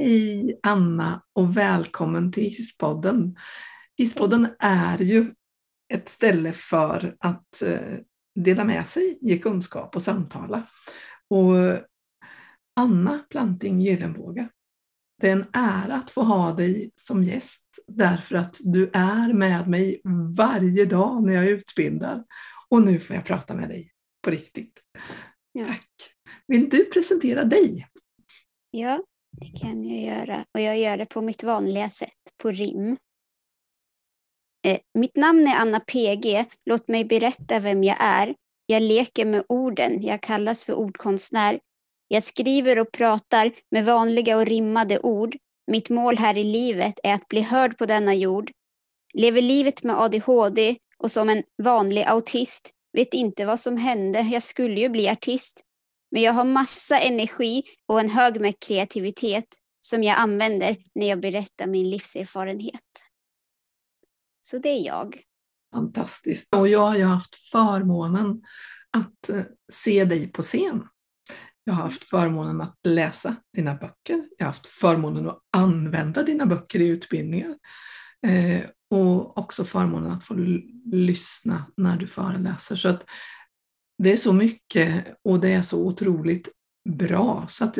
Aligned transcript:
Hej 0.00 0.60
Anna 0.62 1.22
och 1.32 1.56
välkommen 1.56 2.32
till 2.32 2.42
Hispodden. 2.42 3.36
Hispodden 3.96 4.48
är 4.58 4.98
ju 4.98 5.34
ett 5.92 6.08
ställe 6.08 6.52
för 6.52 7.16
att 7.20 7.62
eh, 7.62 7.98
dela 8.34 8.64
med 8.64 8.86
sig, 8.86 9.18
ge 9.20 9.38
kunskap 9.38 9.96
och 9.96 10.02
samtala. 10.02 10.66
Och 11.28 11.54
Anna 12.76 13.18
Planting 13.30 13.80
Gyllenbåga, 13.80 14.48
det 15.20 15.28
är 15.28 15.32
en 15.32 15.46
ära 15.52 15.94
att 15.94 16.10
få 16.10 16.22
ha 16.22 16.52
dig 16.52 16.90
som 16.94 17.22
gäst 17.22 17.78
därför 17.86 18.34
att 18.34 18.56
du 18.60 18.90
är 18.92 19.32
med 19.32 19.68
mig 19.68 20.00
varje 20.36 20.84
dag 20.84 21.24
när 21.24 21.34
jag 21.34 21.46
utbildar. 21.46 22.24
Och 22.68 22.82
nu 22.82 23.00
får 23.00 23.16
jag 23.16 23.24
prata 23.24 23.54
med 23.54 23.68
dig 23.68 23.92
på 24.22 24.30
riktigt. 24.30 24.80
Ja. 25.52 25.66
Tack! 25.66 25.90
Vill 26.46 26.68
du 26.68 26.84
presentera 26.84 27.44
dig? 27.44 27.86
Ja, 28.70 29.00
det 29.30 29.58
kan 29.60 29.88
jag 29.88 30.16
göra. 30.16 30.44
Och 30.54 30.60
jag 30.60 30.78
gör 30.78 30.96
det 30.96 31.06
på 31.06 31.20
mitt 31.20 31.42
vanliga 31.42 31.90
sätt, 31.90 32.18
på 32.42 32.50
rim. 32.50 32.96
Eh, 34.66 34.78
mitt 34.98 35.16
namn 35.16 35.46
är 35.46 35.54
Anna 35.54 35.80
PG. 35.80 36.44
Låt 36.66 36.88
mig 36.88 37.04
berätta 37.04 37.60
vem 37.60 37.84
jag 37.84 37.96
är. 38.00 38.34
Jag 38.66 38.82
leker 38.82 39.24
med 39.24 39.44
orden. 39.48 40.02
Jag 40.02 40.20
kallas 40.20 40.64
för 40.64 40.74
ordkonstnär. 40.74 41.60
Jag 42.08 42.22
skriver 42.22 42.78
och 42.78 42.92
pratar 42.92 43.52
med 43.70 43.84
vanliga 43.84 44.36
och 44.36 44.46
rimmade 44.46 44.98
ord. 44.98 45.36
Mitt 45.70 45.90
mål 45.90 46.18
här 46.18 46.36
i 46.36 46.44
livet 46.44 46.94
är 47.02 47.14
att 47.14 47.28
bli 47.28 47.40
hörd 47.40 47.78
på 47.78 47.86
denna 47.86 48.14
jord. 48.14 48.50
Lever 49.14 49.42
livet 49.42 49.84
med 49.84 50.00
ADHD 50.00 50.76
och 50.98 51.10
som 51.10 51.28
en 51.28 51.42
vanlig 51.62 52.02
autist. 52.02 52.70
Vet 52.92 53.14
inte 53.14 53.46
vad 53.46 53.60
som 53.60 53.76
hände. 53.76 54.20
Jag 54.20 54.42
skulle 54.42 54.80
ju 54.80 54.88
bli 54.88 55.08
artist. 55.08 55.64
Men 56.10 56.22
jag 56.22 56.32
har 56.32 56.44
massa 56.44 56.98
energi 56.98 57.62
och 57.86 58.00
en 58.00 58.10
hög 58.10 58.40
med 58.40 58.60
kreativitet 58.60 59.46
som 59.80 60.02
jag 60.02 60.18
använder 60.18 60.76
när 60.94 61.08
jag 61.08 61.20
berättar 61.20 61.66
min 61.66 61.90
livserfarenhet. 61.90 62.82
Så 64.40 64.58
det 64.58 64.68
är 64.68 64.86
jag. 64.86 65.22
Fantastiskt. 65.72 66.54
Och 66.54 66.68
jag 66.68 66.86
har 66.86 66.96
ju 66.96 67.04
haft 67.04 67.34
förmånen 67.34 68.42
att 68.90 69.28
eh, 69.28 69.42
se 69.72 70.04
dig 70.04 70.28
på 70.28 70.42
scen. 70.42 70.86
Jag 71.64 71.74
har 71.74 71.82
haft 71.82 72.04
förmånen 72.04 72.60
att 72.60 72.78
läsa 72.84 73.36
dina 73.56 73.74
böcker. 73.74 74.28
Jag 74.38 74.46
har 74.46 74.52
haft 74.52 74.66
förmånen 74.66 75.28
att 75.28 75.40
använda 75.52 76.22
dina 76.22 76.46
böcker 76.46 76.80
i 76.80 76.86
utbildningar. 76.86 77.56
Eh, 78.26 78.62
och 78.90 79.38
också 79.38 79.64
förmånen 79.64 80.12
att 80.12 80.24
få 80.24 80.34
lyssna 80.92 81.64
när 81.76 81.96
du 81.96 82.06
föreläser. 82.06 82.76
Så 82.76 82.88
att 82.88 83.02
det 83.98 84.12
är 84.12 84.16
så 84.16 84.32
mycket 84.32 85.18
och 85.22 85.40
det 85.40 85.52
är 85.52 85.62
så 85.62 85.86
otroligt 85.86 86.48
bra. 86.88 87.46
Så 87.50 87.64
att 87.64 87.78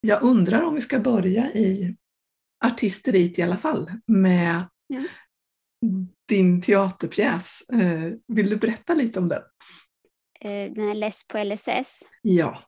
jag 0.00 0.22
undrar 0.22 0.62
om 0.62 0.74
vi 0.74 0.80
ska 0.80 0.98
börja 0.98 1.52
i 1.52 1.96
artisteriet 2.64 3.38
i 3.38 3.42
alla 3.42 3.58
fall 3.58 3.90
med 4.06 4.68
ja. 4.86 5.02
din 6.28 6.62
teaterpjäs. 6.62 7.60
Eh, 7.72 8.12
vill 8.26 8.50
du 8.50 8.56
berätta 8.56 8.94
lite 8.94 9.18
om 9.18 9.28
den? 9.28 9.42
Eh, 10.40 10.72
den 10.72 10.88
är 10.88 10.94
Less 10.94 11.26
på 11.26 11.38
LSS? 11.38 12.08
Ja. 12.22 12.58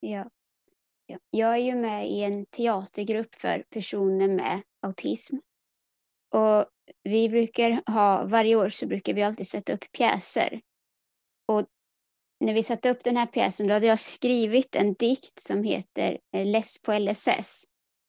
ja. 0.00 0.30
Jag 1.30 1.54
är 1.54 1.60
ju 1.60 1.74
med 1.74 2.10
i 2.10 2.22
en 2.22 2.46
teatergrupp 2.46 3.34
för 3.34 3.64
personer 3.70 4.28
med 4.28 4.62
autism. 4.82 5.36
Och 6.34 6.66
vi 7.02 7.28
brukar 7.28 7.92
ha, 7.92 8.26
varje 8.26 8.56
år 8.56 8.68
så 8.68 8.86
brukar 8.86 9.14
vi 9.14 9.22
alltid 9.22 9.46
sätta 9.46 9.72
upp 9.72 9.84
pjäser. 9.92 10.60
När 12.40 12.54
vi 12.54 12.62
satte 12.62 12.90
upp 12.90 13.04
den 13.04 13.16
här 13.16 13.26
pjäsen 13.26 13.66
då 13.66 13.74
hade 13.74 13.86
jag 13.86 14.00
skrivit 14.00 14.74
en 14.74 14.94
dikt 14.94 15.40
som 15.40 15.62
heter 15.62 16.18
eh, 16.36 16.46
Less 16.46 16.82
på 16.82 16.98
LSS. 16.98 17.64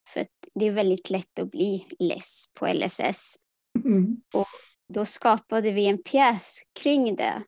För 0.10 0.26
det 0.56 0.66
är 0.66 0.72
väldigt 0.72 1.10
lätt 1.10 1.40
att 1.40 1.52
bli 1.52 1.88
less 2.00 2.46
på 2.54 2.68
LSS. 2.68 3.36
Mm. 3.86 4.22
Och 4.34 4.48
då 4.94 5.06
skapade 5.06 5.72
vi 5.72 5.86
en 5.86 6.04
pjäs 6.04 6.62
kring 6.80 7.16
det. 7.16 7.44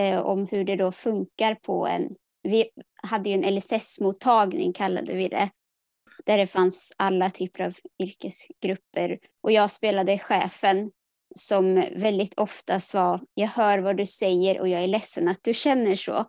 Eh, 0.00 0.20
om 0.20 0.46
hur 0.46 0.64
det 0.64 0.76
då 0.76 0.92
funkar 0.92 1.54
på 1.54 1.86
en... 1.86 2.16
Vi 2.42 2.70
hade 3.02 3.30
ju 3.30 3.34
en 3.34 3.54
LSS-mottagning 3.54 4.72
kallade 4.72 5.14
vi 5.14 5.28
det. 5.28 5.50
Där 6.26 6.38
det 6.38 6.46
fanns 6.46 6.94
alla 6.96 7.30
typer 7.30 7.64
av 7.64 7.74
yrkesgrupper. 8.02 9.18
Och 9.42 9.52
jag 9.52 9.70
spelade 9.70 10.18
chefen 10.18 10.90
som 11.38 11.74
väldigt 11.74 12.34
ofta 12.38 12.80
var 12.94 13.20
jag 13.34 13.48
hör 13.48 13.78
vad 13.78 13.96
du 13.96 14.06
säger 14.06 14.60
och 14.60 14.68
jag 14.68 14.82
är 14.84 14.88
ledsen 14.88 15.28
att 15.28 15.42
du 15.42 15.54
känner 15.54 15.94
så. 15.94 16.24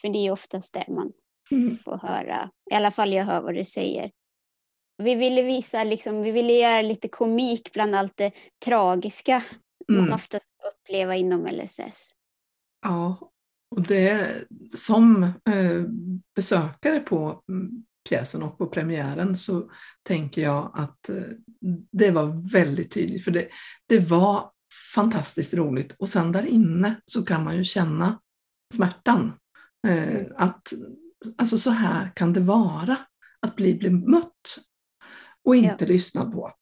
För 0.00 0.08
det 0.08 0.26
är 0.26 0.30
oftast 0.30 0.74
det 0.74 0.84
man 0.88 1.12
mm. 1.50 1.76
får 1.76 1.96
höra. 1.96 2.50
I 2.70 2.74
alla 2.74 2.90
fall 2.90 3.12
jag 3.12 3.24
hör 3.24 3.40
vad 3.40 3.54
du 3.54 3.64
säger. 3.64 4.10
Vi 5.02 5.14
ville 5.14 5.42
visa, 5.42 5.84
liksom, 5.84 6.22
vi 6.22 6.30
ville 6.30 6.52
göra 6.52 6.82
lite 6.82 7.08
komik 7.08 7.72
bland 7.72 7.94
allt 7.94 8.16
det 8.16 8.32
tragiska 8.64 9.42
mm. 9.88 10.00
man 10.00 10.12
ofta 10.12 10.38
upplever 10.72 11.14
inom 11.14 11.46
LSS. 11.46 12.12
Ja, 12.82 13.16
och 13.76 13.82
det 13.82 14.34
som 14.74 15.22
eh, 15.24 15.84
besökare 16.34 17.00
på 17.00 17.42
mm, 17.48 17.84
pjäsen 18.10 18.42
och 18.42 18.58
på 18.58 18.66
premiären 18.66 19.36
så 19.36 19.70
tänker 20.02 20.42
jag 20.42 20.70
att 20.74 21.08
eh, 21.08 21.22
det 21.92 22.10
var 22.10 22.52
väldigt 22.52 22.92
tydligt. 22.92 23.24
För 23.24 23.30
det, 23.30 23.48
det 23.88 23.98
var 23.98 24.52
fantastiskt 24.94 25.54
roligt 25.54 25.94
och 25.98 26.08
sen 26.08 26.32
där 26.32 26.46
inne 26.46 27.00
så 27.04 27.22
kan 27.22 27.44
man 27.44 27.56
ju 27.56 27.64
känna 27.64 28.20
smärtan. 28.74 29.32
Eh, 29.86 30.08
mm. 30.08 30.32
att 30.36 30.72
alltså 31.36 31.58
så 31.58 31.70
här 31.70 32.12
kan 32.14 32.32
det 32.32 32.40
vara 32.40 32.96
att 33.40 33.56
bli 33.56 33.74
bemött 33.74 34.58
och 35.44 35.56
inte 35.56 35.84
ja. 35.84 35.88
lyssnad 35.88 36.32
på. 36.32 36.52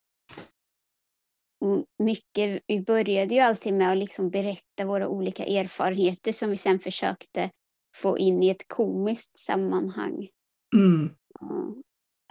Mm, 1.64 1.84
mycket, 1.98 2.62
vi 2.66 2.80
började 2.80 3.34
ju 3.34 3.40
alltid 3.40 3.74
med 3.74 3.92
att 3.92 3.98
liksom 3.98 4.30
berätta 4.30 4.84
våra 4.84 5.08
olika 5.08 5.44
erfarenheter 5.44 6.32
som 6.32 6.50
vi 6.50 6.56
sen 6.56 6.78
försökte 6.78 7.50
få 7.96 8.18
in 8.18 8.42
i 8.42 8.48
ett 8.48 8.68
komiskt 8.68 9.38
sammanhang. 9.38 10.28
Mm. 10.76 11.10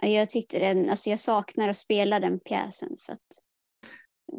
Jag 0.02 0.30
tyckte 0.30 0.58
den, 0.58 0.90
alltså 0.90 1.10
jag 1.10 1.18
saknar 1.18 1.68
att 1.68 1.78
spela 1.78 2.20
den 2.20 2.40
pjäsen 2.40 2.96
för 3.06 3.12
att 3.12 3.42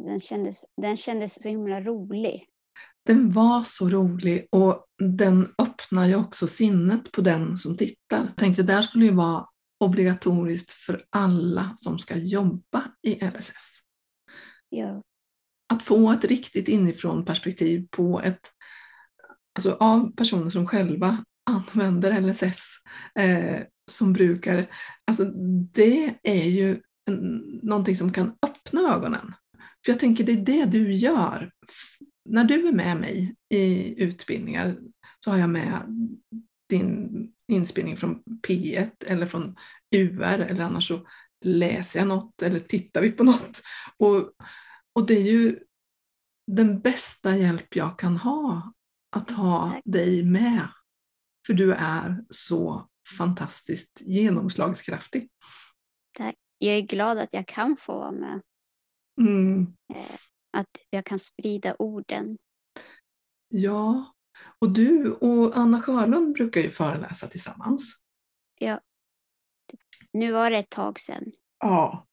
den 0.06 0.20
kändes, 0.20 0.66
den 0.82 0.98
kändes 0.98 1.44
så 1.44 1.50
himla 1.50 1.82
rolig. 1.82 2.46
Den 3.06 3.32
var 3.32 3.64
så 3.64 3.90
rolig 3.90 4.48
och 4.52 4.86
den 4.98 5.54
öppnar 5.58 6.06
ju 6.06 6.16
också 6.16 6.48
sinnet 6.48 7.12
på 7.12 7.22
den 7.22 7.58
som 7.58 7.78
tittar. 7.78 8.26
Jag 8.26 8.36
tänkte 8.38 8.64
där 8.64 8.82
skulle 8.82 9.06
ju 9.06 9.14
vara 9.14 9.46
obligatoriskt 9.80 10.72
för 10.72 11.06
alla 11.10 11.76
som 11.78 12.00
ska 12.00 12.16
jobba 12.16 12.92
i 13.02 13.26
LSS. 13.26 13.80
Ja. 14.70 15.02
Att 15.74 15.84
få 15.84 16.12
ett 16.12 16.24
riktigt 16.24 16.68
inifrån 16.68 17.26
perspektiv 17.26 17.88
på 17.92 18.22
ett, 18.22 18.52
alltså 19.56 19.78
av 19.80 20.16
personer 20.16 20.50
som 20.50 20.68
själva 20.68 21.26
använder 21.50 22.22
LSS 22.22 22.76
eh, 23.20 23.62
som 23.92 24.14
brukare, 24.14 24.68
alltså 25.08 25.26
det 25.74 26.16
är 26.24 26.46
ju 26.46 26.82
en, 27.06 27.38
någonting 27.64 27.96
som 27.96 28.14
kan 28.14 28.34
öppna 28.42 28.96
ögonen. 28.96 29.34
För 29.86 29.92
jag 29.92 30.00
tänker 30.00 30.24
det 30.24 30.32
är 30.32 30.46
det 30.46 30.66
du 30.66 30.94
gör. 30.94 31.52
När 32.26 32.44
du 32.44 32.68
är 32.68 32.72
med 32.72 32.98
mig 32.98 33.36
i 33.50 33.96
utbildningar 34.04 34.78
så 35.24 35.32
har 35.32 35.38
jag 35.38 35.50
med 35.50 35.82
din 36.70 37.10
inspelning 37.48 37.98
från 37.98 38.24
P1 38.48 38.92
eller 39.08 39.26
från 39.26 39.56
UR 39.96 40.24
eller 40.24 40.64
annars 40.64 40.88
så 40.88 41.08
läser 41.46 42.00
jag 42.00 42.08
något 42.08 42.42
eller 42.42 42.60
tittar 42.60 43.02
vi 43.02 43.12
på 43.12 43.24
något. 43.24 43.62
Och, 43.98 44.32
och 44.94 45.08
det 45.08 45.14
är 45.14 45.32
ju 45.32 45.60
den 46.52 46.80
bästa 46.80 47.38
hjälp 47.38 47.76
jag 47.76 48.00
kan 48.00 48.18
ha, 48.18 48.74
att 49.16 49.32
ha 49.32 49.82
dig 49.86 50.24
med. 50.24 50.68
För 51.50 51.54
du 51.54 51.74
är 51.74 52.24
så 52.30 52.90
fantastiskt 53.18 54.02
genomslagskraftig. 54.02 55.30
Tack. 56.18 56.36
Jag 56.58 56.76
är 56.76 56.82
glad 56.82 57.18
att 57.18 57.34
jag 57.34 57.48
kan 57.48 57.76
få 57.76 57.94
vara 58.00 58.12
med. 58.12 58.42
Mm. 59.22 59.62
Eh, 59.94 60.16
att 60.58 60.70
jag 60.90 61.06
kan 61.06 61.20
sprida 61.20 61.76
orden. 61.80 62.38
Ja, 63.48 64.14
och 64.60 64.70
du 64.72 65.12
och 65.12 65.58
Anna 65.58 65.82
Sjölund 65.82 66.34
brukar 66.34 66.62
ju 66.62 66.72
föreläsa 66.72 67.28
tillsammans. 67.28 67.96
Ja. 68.60 68.80
Nu 70.14 70.32
var 70.32 70.52
det 70.52 70.58
ett 70.58 70.70
tag 70.70 71.00
sedan. 71.00 71.24
Ja. 71.60 72.08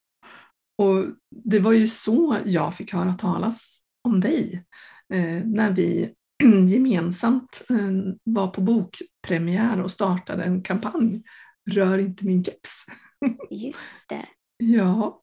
Och 0.78 1.04
det 1.30 1.58
var 1.58 1.72
ju 1.72 1.88
så 1.88 2.36
jag 2.44 2.76
fick 2.76 2.92
höra 2.92 3.14
talas 3.14 3.82
om 4.02 4.20
dig. 4.20 4.64
Eh, 5.12 5.44
när 5.44 5.72
vi 5.72 6.14
gemensamt 6.68 7.62
eh, 7.70 8.14
var 8.24 8.48
på 8.48 8.60
bokpremiär 8.60 9.80
och 9.80 9.90
startade 9.90 10.44
en 10.44 10.62
kampanj. 10.62 11.22
Rör 11.70 11.98
inte 11.98 12.24
min 12.26 12.44
keps. 12.44 12.84
Just 13.50 14.08
det. 14.08 14.26
ja. 14.56 15.22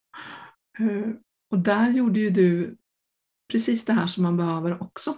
Eh, 0.79 1.09
och 1.51 1.59
där 1.59 1.89
gjorde 1.89 2.19
ju 2.19 2.29
du 2.29 2.77
precis 3.51 3.85
det 3.85 3.93
här 3.93 4.07
som 4.07 4.23
man 4.23 4.37
behöver 4.37 4.83
också. 4.83 5.15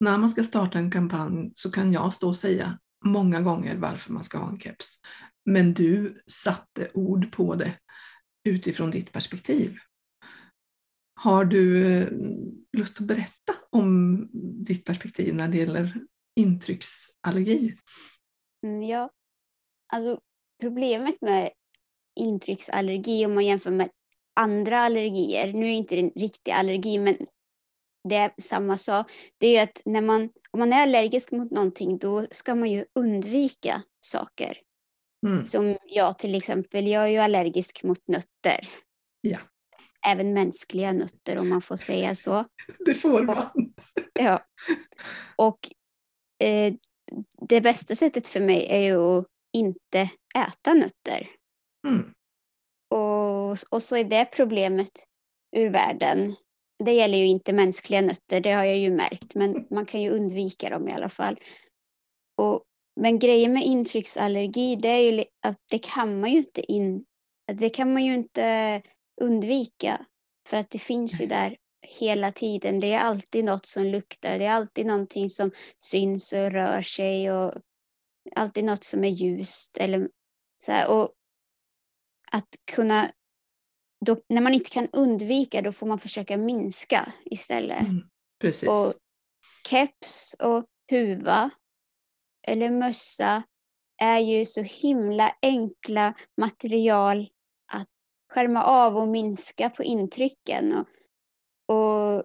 När 0.00 0.18
man 0.18 0.30
ska 0.30 0.44
starta 0.44 0.78
en 0.78 0.90
kampanj 0.90 1.52
så 1.54 1.70
kan 1.70 1.92
jag 1.92 2.14
stå 2.14 2.28
och 2.28 2.36
säga 2.36 2.78
många 3.04 3.40
gånger 3.40 3.76
varför 3.76 4.12
man 4.12 4.24
ska 4.24 4.38
ha 4.38 4.48
en 4.48 4.58
keps. 4.58 4.98
Men 5.44 5.74
du 5.74 6.22
satte 6.26 6.90
ord 6.94 7.32
på 7.32 7.54
det 7.54 7.74
utifrån 8.44 8.90
ditt 8.90 9.12
perspektiv. 9.12 9.78
Har 11.24 11.44
du 11.44 11.92
eh, 11.92 12.08
lust 12.72 13.00
att 13.00 13.06
berätta 13.06 13.54
om 13.70 14.28
ditt 14.64 14.84
perspektiv 14.84 15.34
när 15.34 15.48
det 15.48 15.58
gäller 15.58 16.00
intrycksallergi? 16.36 17.76
Mm, 18.66 18.82
ja, 18.82 19.10
alltså 19.92 20.20
problemet 20.60 21.20
med 21.20 21.50
intrycksallergi 22.20 23.26
om 23.26 23.34
man 23.34 23.46
jämför 23.46 23.70
med 23.70 23.88
andra 24.40 24.80
allergier, 24.80 25.52
nu 25.52 25.66
är 25.66 25.70
inte 25.70 25.94
det 25.94 26.00
en 26.00 26.12
riktig 26.16 26.50
allergi 26.50 26.98
men 26.98 27.16
det 28.08 28.16
är 28.16 28.32
samma 28.38 28.78
sak, 28.78 29.12
det 29.38 29.56
är 29.56 29.62
att 29.62 29.82
när 29.84 30.00
man, 30.00 30.30
om 30.50 30.58
man 30.58 30.72
är 30.72 30.82
allergisk 30.82 31.32
mot 31.32 31.50
någonting 31.50 31.98
då 31.98 32.26
ska 32.30 32.54
man 32.54 32.70
ju 32.70 32.84
undvika 32.94 33.82
saker. 34.00 34.58
Mm. 35.26 35.44
Som 35.44 35.76
jag 35.86 36.18
till 36.18 36.34
exempel, 36.34 36.86
jag 36.86 37.04
är 37.04 37.08
ju 37.08 37.18
allergisk 37.18 37.84
mot 37.84 38.08
nötter. 38.08 38.68
Ja. 39.20 39.38
Även 40.06 40.34
mänskliga 40.34 40.92
nötter 40.92 41.38
om 41.38 41.48
man 41.48 41.60
får 41.60 41.76
säga 41.76 42.14
så. 42.14 42.44
Det 42.86 42.94
får 42.94 43.22
man. 43.22 43.48
Ja. 44.12 44.44
Och 45.36 45.58
eh, 46.42 46.74
det 47.48 47.60
bästa 47.60 47.94
sättet 47.94 48.28
för 48.28 48.40
mig 48.40 48.66
är 48.70 48.80
ju 48.80 48.96
att 48.96 49.26
inte 49.56 50.10
äta 50.34 50.72
nötter. 50.74 51.28
Mm. 51.86 52.10
Och, 52.94 53.50
och 53.70 53.82
så 53.82 53.96
är 53.96 54.04
det 54.04 54.24
problemet 54.24 54.90
ur 55.56 55.70
världen. 55.70 56.34
Det 56.84 56.92
gäller 56.92 57.18
ju 57.18 57.26
inte 57.26 57.52
mänskliga 57.52 58.00
nötter, 58.00 58.40
det 58.40 58.52
har 58.52 58.64
jag 58.64 58.78
ju 58.78 58.90
märkt, 58.90 59.34
men 59.34 59.66
man 59.70 59.86
kan 59.86 60.02
ju 60.02 60.10
undvika 60.10 60.70
dem 60.70 60.88
i 60.88 60.92
alla 60.92 61.08
fall. 61.08 61.38
Och, 62.42 62.62
men 63.00 63.18
grejen 63.18 63.52
med 63.52 63.64
intrycksallergi, 63.64 64.76
det 64.76 64.88
är 64.88 65.12
ju 65.12 65.24
att 65.46 65.58
det 65.70 65.78
kan 65.78 66.20
man 66.20 66.30
ju 66.30 66.38
inte 66.38 66.72
in, 66.72 67.04
det 67.52 67.70
kan 67.70 67.92
man 67.92 68.04
ju 68.04 68.14
inte 68.14 68.82
undvika. 69.20 70.06
För 70.48 70.56
att 70.56 70.70
det 70.70 70.78
finns 70.78 71.20
ju 71.20 71.26
där 71.26 71.56
hela 71.84 72.32
tiden. 72.32 72.80
Det 72.80 72.92
är 72.92 73.00
alltid 73.00 73.44
något 73.44 73.66
som 73.66 73.84
luktar, 73.84 74.38
det 74.38 74.44
är 74.44 74.52
alltid 74.52 74.86
någonting 74.86 75.28
som 75.28 75.50
syns 75.78 76.32
och 76.32 76.50
rör 76.50 76.82
sig 76.82 77.32
och 77.32 77.54
alltid 78.36 78.64
något 78.64 78.84
som 78.84 79.04
är 79.04 79.08
ljust. 79.08 79.76
Eller 79.76 80.08
så 80.64 80.72
här. 80.72 80.90
Och 80.90 81.12
att 82.32 82.48
kunna, 82.72 83.10
då, 84.06 84.16
när 84.28 84.40
man 84.40 84.54
inte 84.54 84.70
kan 84.70 84.88
undvika 84.92 85.62
då 85.62 85.72
får 85.72 85.86
man 85.86 85.98
försöka 85.98 86.36
minska 86.36 87.12
istället. 87.24 87.80
Mm. 87.80 88.02
Precis. 88.40 88.68
Och 88.68 88.94
keps 89.68 90.36
och 90.38 90.64
huva 90.90 91.50
eller 92.46 92.70
mössa 92.70 93.42
är 94.02 94.18
ju 94.18 94.44
så 94.44 94.62
himla 94.62 95.36
enkla 95.42 96.14
material 96.40 97.28
skärma 98.34 98.62
av 98.62 98.96
och 98.96 99.08
minska 99.08 99.70
på 99.70 99.82
intrycken. 99.82 100.72
Och, 100.72 100.86
och 101.76 102.24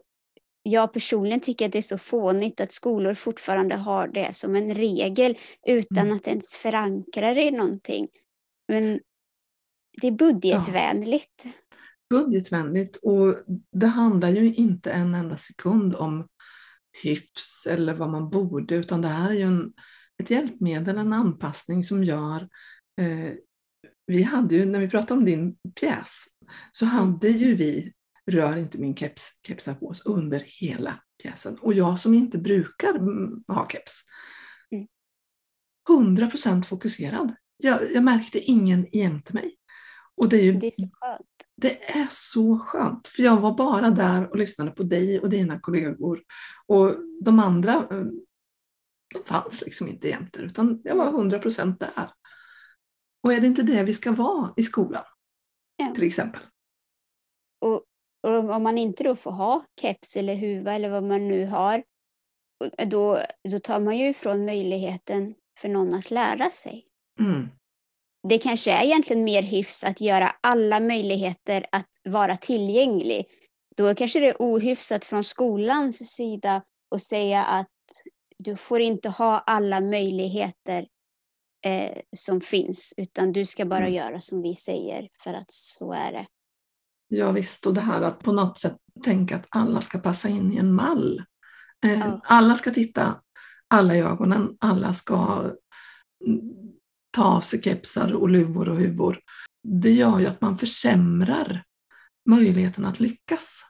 jag 0.63 0.93
personligen 0.93 1.39
tycker 1.39 1.65
att 1.65 1.71
det 1.71 1.77
är 1.77 1.81
så 1.81 1.97
fånigt 1.97 2.61
att 2.61 2.71
skolor 2.71 3.13
fortfarande 3.13 3.75
har 3.75 4.07
det 4.07 4.35
som 4.35 4.55
en 4.55 4.73
regel 4.73 5.37
utan 5.67 6.05
Mm. 6.05 6.17
att 6.17 6.27
ens 6.27 6.55
förankra 6.55 7.33
det 7.33 7.43
i 7.43 7.51
någonting. 7.51 8.07
Men 8.67 8.99
det 10.01 10.07
är 10.07 10.11
budgetvänligt. 10.11 11.45
budgetvänligt 12.09 12.95
och 12.95 13.35
det 13.71 13.87
handlar 13.87 14.29
ju 14.29 14.55
inte 14.55 14.91
en 14.91 15.15
enda 15.15 15.37
sekund 15.37 15.95
om 15.95 16.27
hyfs 17.03 17.67
eller 17.67 17.93
vad 17.93 18.09
man 18.09 18.29
borde 18.29 18.75
utan 18.75 19.01
det 19.01 19.07
här 19.07 19.29
är 19.29 19.33
ju 19.33 19.41
en, 19.41 19.73
ett 20.23 20.29
hjälpmedel, 20.29 20.97
en 20.97 21.13
anpassning 21.13 21.83
som 21.83 22.03
gör 22.03 22.49
eh, 23.01 23.33
vi 24.09 24.23
hade 24.23 24.55
ju, 24.55 24.65
när 24.65 24.79
vi 24.79 24.89
pratade 24.89 25.19
om 25.19 25.25
din 25.25 25.55
pjäs, 25.79 26.23
så 26.71 26.85
hade 26.85 27.29
ju 27.29 27.55
vi 27.55 27.93
Rör 28.29 28.57
inte 28.57 28.77
min 28.77 28.95
keps, 28.95 29.31
kepsar 29.47 29.73
på 29.73 29.87
oss 29.87 30.01
under 30.05 30.43
hela 30.45 30.99
pjäsen. 31.23 31.57
Och 31.61 31.73
jag 31.73 31.99
som 31.99 32.13
inte 32.13 32.37
brukar 32.37 32.95
mm, 32.95 33.43
ha 33.47 33.67
keps, 33.69 34.03
Mm. 34.71 34.87
100% 35.89 36.63
fokuserad. 36.63 37.35
Jag, 37.57 37.91
jag 37.93 38.03
märkte 38.03 38.39
ingen 38.39 38.87
jämte 38.91 39.33
mig. 39.33 39.55
Och 40.15 40.29
det 40.29 40.37
är 40.37 40.43
ju 40.43 40.53
Det 40.53 40.67
är 40.67 40.71
så 40.71 40.89
skönt. 40.91 41.45
det 41.55 41.89
är 41.89 42.07
så 42.11 42.59
skönt, 42.59 43.07
för 43.07 43.23
jag 43.23 43.37
var 43.37 43.57
bara 43.57 43.89
där 43.89 44.29
och 44.29 44.37
lyssnade 44.37 44.71
på 44.71 44.83
dig 44.83 45.19
och 45.19 45.29
dina 45.29 45.59
kollegor. 45.59 46.21
Och 46.67 46.95
de 47.23 47.39
andra, 47.39 47.73
eh, 47.73 48.05
de 49.13 49.23
fanns 49.25 49.61
liksom 49.61 49.87
inte 49.87 50.07
jämte, 50.07 50.39
utan 50.39 50.81
jag 50.83 50.95
var 50.95 51.11
100% 51.11 51.79
där. 51.79 52.11
Och 53.23 53.33
är 53.33 53.41
det 53.41 53.47
inte 53.47 53.63
det 53.63 53.83
vi 53.83 53.93
ska 53.93 54.11
vara 54.11 54.53
i 54.57 54.63
skolan? 54.63 55.03
Ja. 55.77 55.93
Till 55.95 56.03
exempel. 56.03 56.41
Och, 57.65 57.83
och 58.27 58.49
om 58.49 58.63
man 58.63 58.77
inte 58.77 59.03
då 59.03 59.15
får 59.15 59.31
ha 59.31 59.63
keps 59.81 60.15
eller 60.15 60.35
huva 60.35 60.73
eller 60.73 60.89
vad 60.89 61.03
man 61.03 61.27
nu 61.27 61.45
har, 61.45 61.83
då, 62.85 63.19
då 63.51 63.59
tar 63.59 63.79
man 63.79 63.97
ju 63.97 64.09
ifrån 64.09 64.45
möjligheten 64.45 65.35
för 65.59 65.69
någon 65.69 65.95
att 65.95 66.11
lära 66.11 66.49
sig. 66.49 66.85
Mm. 67.19 67.47
Det 68.27 68.37
kanske 68.37 68.71
är 68.71 68.83
egentligen 68.83 69.23
mer 69.23 69.41
hyfs 69.41 69.83
att 69.83 70.01
göra 70.01 70.35
alla 70.41 70.79
möjligheter 70.79 71.65
att 71.71 71.89
vara 72.03 72.37
tillgänglig. 72.37 73.25
Då 73.75 73.95
kanske 73.95 74.19
det 74.19 74.27
är 74.27 74.35
ohyfsat 74.39 75.05
från 75.05 75.23
skolans 75.23 76.15
sida 76.15 76.63
att 76.95 77.01
säga 77.01 77.43
att 77.43 77.67
du 78.37 78.55
får 78.55 78.81
inte 78.81 79.09
ha 79.09 79.39
alla 79.39 79.81
möjligheter 79.81 80.87
eh, 81.65 81.97
som 82.17 82.41
finns, 82.41 82.93
utan 82.97 83.31
du 83.31 83.45
ska 83.45 83.65
bara 83.65 83.79
Mm. 83.87 83.93
göra 83.93 84.21
som 84.21 84.41
vi 84.41 84.55
säger, 84.55 85.09
för 85.23 85.33
att 85.33 85.51
så 85.51 85.93
är 85.93 86.11
det. 86.11 86.25
Ja 87.07 87.31
visst, 87.31 87.65
och 87.65 87.73
det 87.73 87.81
här 87.81 88.01
att 88.01 88.19
på 88.19 88.31
något 88.31 88.59
sätt 88.59 88.77
tänka 89.03 89.35
att 89.35 89.45
alla 89.49 89.81
ska 89.81 89.99
passa 89.99 90.29
in 90.29 90.53
i 90.53 90.57
en 90.57 90.73
mall. 90.73 91.23
Eh, 91.85 91.99
Ja. 91.99 92.19
Alla 92.23 92.55
ska 92.55 92.71
titta 92.71 93.21
alla 93.67 93.95
i 93.95 93.99
ögonen, 94.01 94.57
alla 94.59 94.93
ska 94.93 95.43
mm, 96.25 96.41
ta 97.11 97.23
av 97.23 97.41
sig 97.41 97.61
kepsar 97.61 98.13
och 98.13 98.29
luvor 98.29 98.69
och 98.69 98.77
huvor. 98.77 99.19
Det 99.63 99.91
gör 99.91 100.19
ju 100.19 100.25
att 100.25 100.41
man 100.41 100.57
försämrar 100.57 101.63
möjligheten 102.29 102.85
att 102.85 102.99
lyckas 102.99 103.61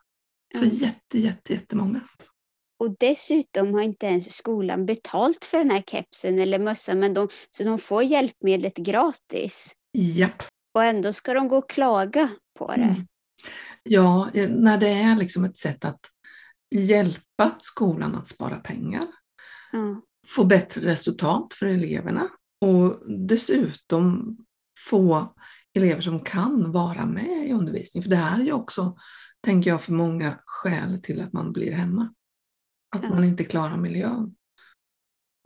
för 0.57 0.65
Ja. 0.65 0.71
jätte, 0.71 1.19
jätte, 1.19 1.53
jättemånga. 1.53 2.01
Och 2.79 2.95
dessutom 2.99 3.73
har 3.73 3.81
inte 3.81 4.05
ens 4.05 4.33
skolan 4.33 4.85
betalt 4.85 5.45
för 5.45 5.57
den 5.57 5.71
här 5.71 5.81
kepsen 5.81 6.39
eller 6.39 6.59
mössan, 6.59 6.99
men 6.99 7.13
de, 7.13 7.27
så 7.49 7.63
de 7.63 7.79
får 7.79 8.03
hjälpmedlet 8.03 8.77
gratis. 8.77 9.73
Japp. 9.93 10.43
Och 10.73 10.83
ändå 10.83 11.13
ska 11.13 11.33
de 11.33 11.47
gå 11.47 11.57
och 11.57 11.69
klaga 11.69 12.29
på 12.59 12.67
det. 12.67 12.81
Mm. 12.81 13.07
Ja, 13.83 14.29
eh, 14.33 14.49
när 14.49 14.77
det 14.77 14.89
är 14.89 15.15
liksom 15.15 15.43
ett 15.45 15.57
sätt 15.57 15.85
att 15.85 15.99
hjälpa 16.75 17.51
skolan 17.61 18.15
att 18.15 18.29
spara 18.29 18.55
pengar, 18.59 19.03
Ja. 19.71 20.01
få 20.27 20.43
bättre 20.43 20.81
resultat 20.81 21.53
för 21.53 21.65
eleverna 21.65 22.29
och 22.65 22.99
dessutom 23.27 24.37
få 24.89 25.33
elever 25.73 26.01
som 26.01 26.19
kan 26.19 26.71
vara 26.71 27.05
med 27.05 27.47
i 27.47 27.53
undervisning. 27.53 28.03
För 28.03 28.09
det 28.09 28.15
här 28.15 28.39
är 28.39 28.43
ju 28.43 28.51
också, 28.51 28.97
tänker 29.41 29.69
jag, 29.69 29.81
för 29.81 29.93
många 29.93 30.39
skäl 30.45 31.01
till 31.03 31.21
att 31.21 31.33
man 31.33 31.51
blir 31.53 31.71
hemma. 31.71 32.13
Att 32.95 33.09
man 33.09 33.23
inte 33.23 33.43
klarar 33.43 33.77
miljön. 33.77 34.35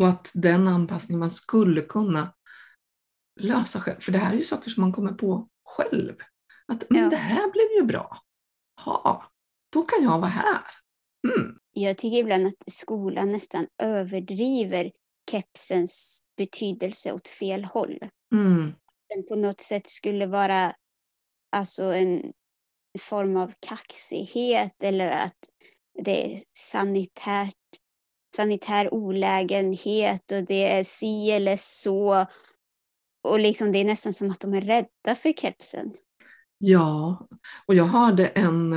Och 0.02 0.08
att 0.08 0.32
den 0.34 0.68
anpassning 0.68 1.20
man 1.20 1.32
skulle 1.32 1.82
kunna 1.82 2.34
lösa 3.40 3.80
själv, 3.80 4.00
för 4.00 4.12
det 4.12 4.18
här 4.18 4.34
är 4.34 4.38
ju 4.38 4.44
saker 4.44 4.70
som 4.70 4.82
man 4.82 4.92
kommer 4.92 5.12
på 5.14 5.50
själv. 5.64 6.16
Att 6.68 6.90
men 6.90 7.02
Ja. 7.04 7.10
det 7.10 7.16
här 7.16 7.52
blev 7.52 7.82
ju 7.82 7.84
bra. 7.84 8.18
Ja, 8.86 9.32
då 9.70 9.82
kan 9.82 10.04
jag 10.04 10.20
vara 10.20 10.30
här. 10.30 10.62
Mm. 11.28 11.58
Jag 11.72 11.98
tycker 11.98 12.18
ibland 12.18 12.48
att 12.48 12.64
skolan 12.74 13.32
nästan 13.32 13.68
överdriver 13.84 14.92
kepsens 15.32 16.24
betydelse 16.38 17.12
åt 17.14 17.28
fel 17.28 17.66
håll. 17.66 18.00
Mm. 18.34 18.74
Den 19.10 19.26
på 19.28 19.36
något 19.36 19.62
sätt 19.62 19.88
skulle 19.88 20.26
vara 20.26 20.76
alltså 21.56 21.84
en 21.84 22.34
form 23.00 23.38
av 23.38 23.54
kaxighet 23.60 24.84
eller 24.84 25.08
att 25.12 25.38
det 26.04 26.34
är 26.34 26.40
sanitärt, 26.54 27.56
sanitär 28.36 28.94
olägenhet 28.94 30.32
och 30.32 30.44
det 30.44 30.72
är 30.72 30.84
si 30.84 31.32
eller 31.32 31.56
så. 31.60 32.26
Och 33.24 33.40
liksom 33.40 33.72
det 33.72 33.80
är 33.80 33.86
nästan 33.86 34.14
som 34.14 34.32
att 34.32 34.40
de 34.40 34.54
är 34.54 34.62
rädda 34.62 35.16
för 35.16 35.34
kepsen. 35.34 35.92
Ja, 36.58 37.28
och 37.68 37.76
jag 37.76 37.86
hörde 37.86 38.28
en 38.28 38.74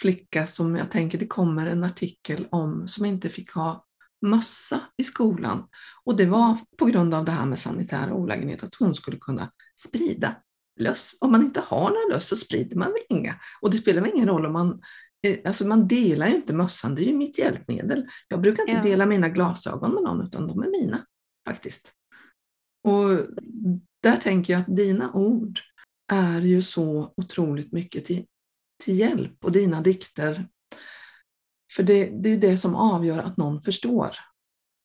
flicka 0.00 0.46
som 0.46 0.76
jag 0.76 0.90
tänker 0.90 1.18
det 1.18 1.26
kommer 1.26 1.66
en 1.66 1.84
artikel 1.84 2.48
om 2.50 2.88
som 2.88 3.04
inte 3.04 3.30
fick 3.30 3.52
ha 3.52 3.84
mössa 4.20 4.80
i 4.96 5.04
skolan. 5.04 5.68
Och 6.04 6.16
det 6.16 6.26
var 6.26 6.56
på 6.78 6.86
grund 6.86 7.14
av 7.14 7.24
det 7.24 7.32
här 7.32 7.46
med 7.46 7.58
sanitär 7.58 8.12
olägenhet 8.12 8.62
att 8.62 8.74
hon 8.74 8.94
skulle 8.94 9.16
kunna 9.16 9.52
sprida 9.76 10.36
löss. 10.80 11.14
Om 11.20 11.32
man 11.32 11.42
inte 11.42 11.60
har 11.60 11.90
några 11.90 12.16
löss 12.16 12.28
så 12.28 12.36
sprider 12.36 12.76
man 12.76 12.92
väl 12.92 13.02
inga. 13.08 13.34
Och 13.60 13.70
det 13.70 13.78
spelar 13.78 14.02
väl 14.02 14.10
ingen 14.14 14.28
roll 14.28 14.46
om 14.46 14.52
man 14.52 14.80
Alltså 15.44 15.66
man 15.66 15.88
delar 15.88 16.28
ju 16.28 16.34
inte 16.34 16.52
mössan, 16.52 16.94
det 16.94 17.02
är 17.02 17.06
ju 17.06 17.16
mitt 17.16 17.38
hjälpmedel. 17.38 18.08
Jag 18.28 18.40
brukar 18.40 18.62
inte 18.62 18.72
Ja. 18.72 18.82
dela 18.82 19.06
mina 19.06 19.28
glasögon 19.28 19.94
med 19.94 20.02
någon 20.02 20.26
utan 20.26 20.46
de 20.46 20.62
är 20.62 20.70
mina 20.70 21.06
faktiskt. 21.48 21.92
Och 22.84 23.26
där 24.02 24.16
tänker 24.16 24.52
jag 24.52 24.60
att 24.60 24.76
dina 24.76 25.12
ord 25.12 25.60
är 26.12 26.40
ju 26.40 26.62
så 26.62 27.14
otroligt 27.16 27.72
mycket 27.72 28.04
till, 28.04 28.26
till 28.84 28.98
hjälp 28.98 29.44
och 29.44 29.52
dina 29.52 29.80
dikter. 29.80 30.48
För 31.76 31.82
det, 31.82 32.04
det 32.04 32.28
är 32.28 32.34
ju 32.34 32.40
det 32.40 32.58
som 32.58 32.74
avgör 32.74 33.18
att 33.18 33.36
någon 33.36 33.62
förstår. 33.62 34.10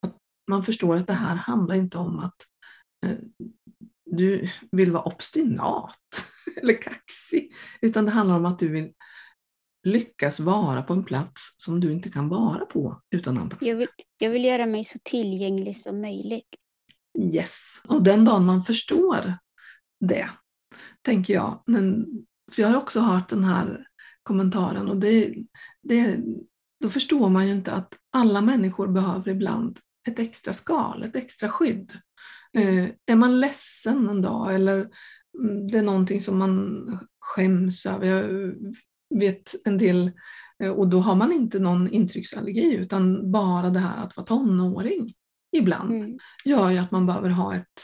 Att 0.05 0.17
man 0.47 0.63
förstår 0.63 0.97
att 0.97 1.07
det 1.07 1.13
här 1.13 1.35
handlar 1.35 1.75
inte 1.75 1.97
om 1.97 2.19
att 2.19 2.35
eh, 3.05 3.17
du 4.05 4.49
vill 4.71 4.91
vara 4.91 5.03
obstinat 5.03 5.99
eller 6.61 6.81
kaxig, 6.81 7.53
utan 7.81 8.05
det 8.05 8.11
handlar 8.11 8.35
om 8.35 8.45
att 8.45 8.59
du 8.59 8.67
vill 8.69 8.93
lyckas 9.83 10.39
vara 10.39 10.83
på 10.83 10.93
en 10.93 11.03
plats 11.03 11.55
som 11.57 11.79
du 11.79 11.91
inte 11.91 12.09
kan 12.09 12.29
vara 12.29 12.65
på 12.65 13.01
utan 13.15 13.37
anpassning. 13.37 13.69
Jag 13.69 13.77
vill, 13.77 13.87
jag 14.17 14.29
vill 14.29 14.45
göra 14.45 14.65
mig 14.65 14.83
så 14.83 14.99
tillgänglig 15.03 15.75
som 15.75 16.01
möjligt. 16.01 16.55
Yes, 17.19 17.81
och 17.87 18.03
den 18.03 18.25
dagen 18.25 18.45
man 18.45 18.63
förstår 18.63 19.37
det, 19.99 20.29
tänker 21.01 21.33
jag. 21.33 21.63
Men, 21.65 22.05
för 22.51 22.61
jag 22.61 22.69
har 22.69 22.77
också 22.77 22.99
hört 22.99 23.29
den 23.29 23.43
här 23.43 23.87
kommentaren 24.23 24.87
och 24.87 24.97
det, 24.97 25.35
det, 25.81 26.19
då 26.79 26.89
förstår 26.89 27.29
man 27.29 27.47
ju 27.47 27.53
inte 27.53 27.71
att 27.71 27.97
alla 28.11 28.41
människor 28.41 28.87
behöver 28.87 29.31
ibland 29.31 29.79
ett 30.07 30.19
extra 30.19 30.53
skal, 30.53 31.03
ett 31.03 31.15
extra 31.15 31.49
skydd. 31.49 31.91
Eh, 32.53 32.89
är 33.05 33.15
man 33.15 33.39
ledsen 33.39 34.09
en 34.09 34.21
dag 34.21 34.55
eller 34.55 34.89
mm, 35.39 35.67
det 35.67 35.77
är 35.77 35.83
någonting 35.83 36.21
som 36.21 36.37
man 36.37 36.99
skäms 37.19 37.85
över. 37.85 38.05
Jag 38.07 38.55
vet 39.19 39.55
en 39.65 39.77
del, 39.77 40.11
eh, 40.63 40.71
och 40.71 40.87
då 40.87 40.99
har 40.99 41.15
man 41.15 41.31
inte 41.31 41.59
någon 41.59 41.89
intrycksallergi 41.89 42.73
utan 42.75 43.31
bara 43.31 43.69
det 43.69 43.79
här 43.79 44.03
att 44.03 44.17
vara 44.17 44.25
tonåring 44.25 45.13
ibland 45.51 45.91
mm. 45.91 46.17
gör 46.45 46.69
ju 46.69 46.77
att 46.77 46.91
man 46.91 47.05
behöver 47.05 47.29
ha 47.29 47.55
ett 47.55 47.83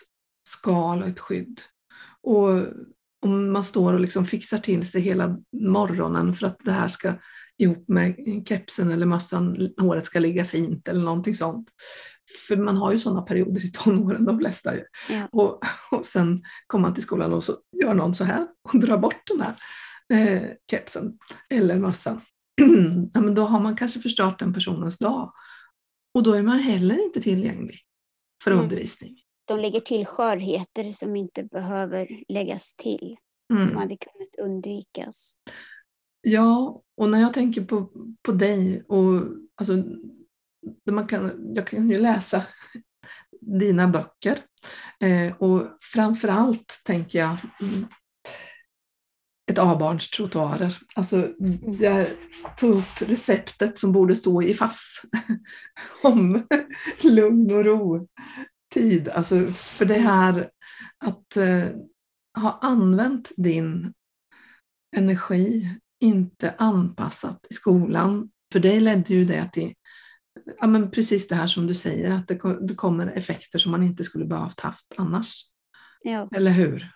skal 0.50 1.01
och 1.01 1.09
ett 1.09 1.19
skydd. 1.19 1.62
Och 2.21 2.50
om 3.21 3.51
man 3.51 3.63
står 3.63 3.93
och 3.93 4.00
liksom 4.00 4.25
fixar 4.25 4.57
till 4.57 4.89
sig 4.89 5.01
hela 5.01 5.38
morgonen 5.51 6.36
för 6.36 6.48
att 6.48 6.57
det 6.63 6.71
här 6.71 6.88
ska 6.88 7.13
ihop 7.57 7.88
med 7.88 8.15
kepsen 8.48 8.91
eller 8.91 9.05
mössan, 9.05 9.69
håret 9.77 10.05
ska 10.05 10.19
ligga 10.19 10.45
fint 10.45 10.88
eller 10.88 11.01
någonting 11.01 11.36
sånt. 11.36 11.69
För 12.48 12.57
man 12.57 12.77
har 12.77 12.91
ju 12.91 13.00
sådana 13.00 13.21
perioder 13.21 13.65
i 13.65 13.71
tonåren, 13.71 14.25
de 14.25 14.39
flesta 14.39 14.75
ju. 14.75 14.83
Ja. 15.09 15.27
Och, 15.31 15.59
och 15.91 16.05
sen 16.05 16.43
kommer 16.67 16.81
man 16.81 16.93
till 16.93 17.03
skolan 17.03 17.33
och 17.33 17.43
så 17.43 17.57
gör 17.81 17.93
någon 17.93 18.15
så 18.15 18.24
här 18.24 18.48
och 18.74 18.79
drar 18.79 18.98
bort 18.98 19.21
den 19.27 19.41
här 19.41 19.55
eh, 20.13 20.41
kepsen 20.71 21.17
eller 21.49 21.79
mössan. 21.79 22.21
ja, 23.13 23.21
men 23.21 23.35
då 23.35 23.41
har 23.43 23.59
man 23.59 23.75
kanske 23.75 23.99
förstört 23.99 24.39
den 24.39 24.53
personens 24.53 24.97
dag. 24.97 25.33
Och 26.13 26.23
då 26.23 26.33
är 26.33 26.41
man 26.41 26.59
heller 26.59 27.05
inte 27.05 27.21
tillgänglig 27.21 27.79
för 28.43 28.51
mm. 28.51 28.63
undervisning. 28.63 29.15
De 29.47 29.59
lägger 29.59 29.79
till 29.79 30.05
skörheter 30.05 30.91
som 30.91 31.15
inte 31.15 31.43
behöver 31.43 32.07
läggas 32.27 32.75
till, 32.75 33.17
mm. 33.53 33.67
som 33.67 33.77
hade 33.77 33.97
kunnat 33.97 34.49
undvikas. 34.49 35.33
Ja, 36.21 36.81
och 36.97 37.09
när 37.09 37.19
jag 37.19 37.33
tänker 37.33 37.63
på, 37.63 37.89
på 38.21 38.31
dig 38.31 38.83
och 38.87 39.23
alltså, 39.55 39.83
man 40.91 41.07
kan, 41.07 41.53
jag 41.55 41.67
kan 41.67 41.89
ju 41.89 41.97
läsa 41.97 42.43
dina 43.41 43.87
böcker 43.87 44.39
eh, 44.99 45.35
och 45.37 45.67
framförallt 45.93 46.81
tänker 46.85 47.19
jag 47.19 47.37
mm, 47.61 47.87
ett 49.49 49.57
A-barns 49.57 50.09
trottoarer. 50.09 50.77
Alltså, 50.95 51.33
jag 51.79 52.07
tog 52.57 52.75
upp 52.75 53.01
receptet 53.01 53.79
som 53.79 53.91
borde 53.91 54.15
stå 54.15 54.41
i 54.41 54.53
FASS 54.53 55.01
om 56.03 56.47
lugn 57.03 57.55
och 57.55 57.65
ro 57.65 58.07
tid. 58.73 59.09
Alltså, 59.09 59.47
för 59.47 59.85
det 59.85 59.99
här 59.99 60.49
att 61.05 61.37
eh, 61.37 61.65
ha 62.37 62.59
använt 62.61 63.31
din 63.37 63.93
energi, 64.97 65.69
inte 65.99 66.55
anpassat 66.57 67.47
i 67.49 67.53
skolan. 67.53 68.31
För 68.51 68.59
det 68.59 68.79
ledde 68.79 69.13
ju 69.13 69.25
det 69.25 69.49
till 69.53 69.73
ja, 70.59 70.67
men 70.67 70.91
precis 70.91 71.27
det 71.27 71.35
här 71.35 71.47
som 71.47 71.67
du 71.67 71.73
säger, 71.73 72.11
att 72.11 72.27
det, 72.27 72.39
det 72.67 72.75
kommer 72.75 73.07
effekter 73.07 73.59
som 73.59 73.71
man 73.71 73.83
inte 73.83 74.03
skulle 74.03 74.25
behövt 74.25 74.59
haft 74.59 74.85
annars. 74.97 75.41
Ja. 76.03 76.29
Eller 76.35 76.51
hur? 76.51 76.91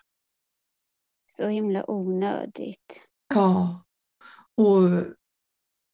Så 1.36 1.48
himla 1.48 1.90
onödigt. 1.90 3.08
Ja. 3.34 3.84
Och 4.56 4.90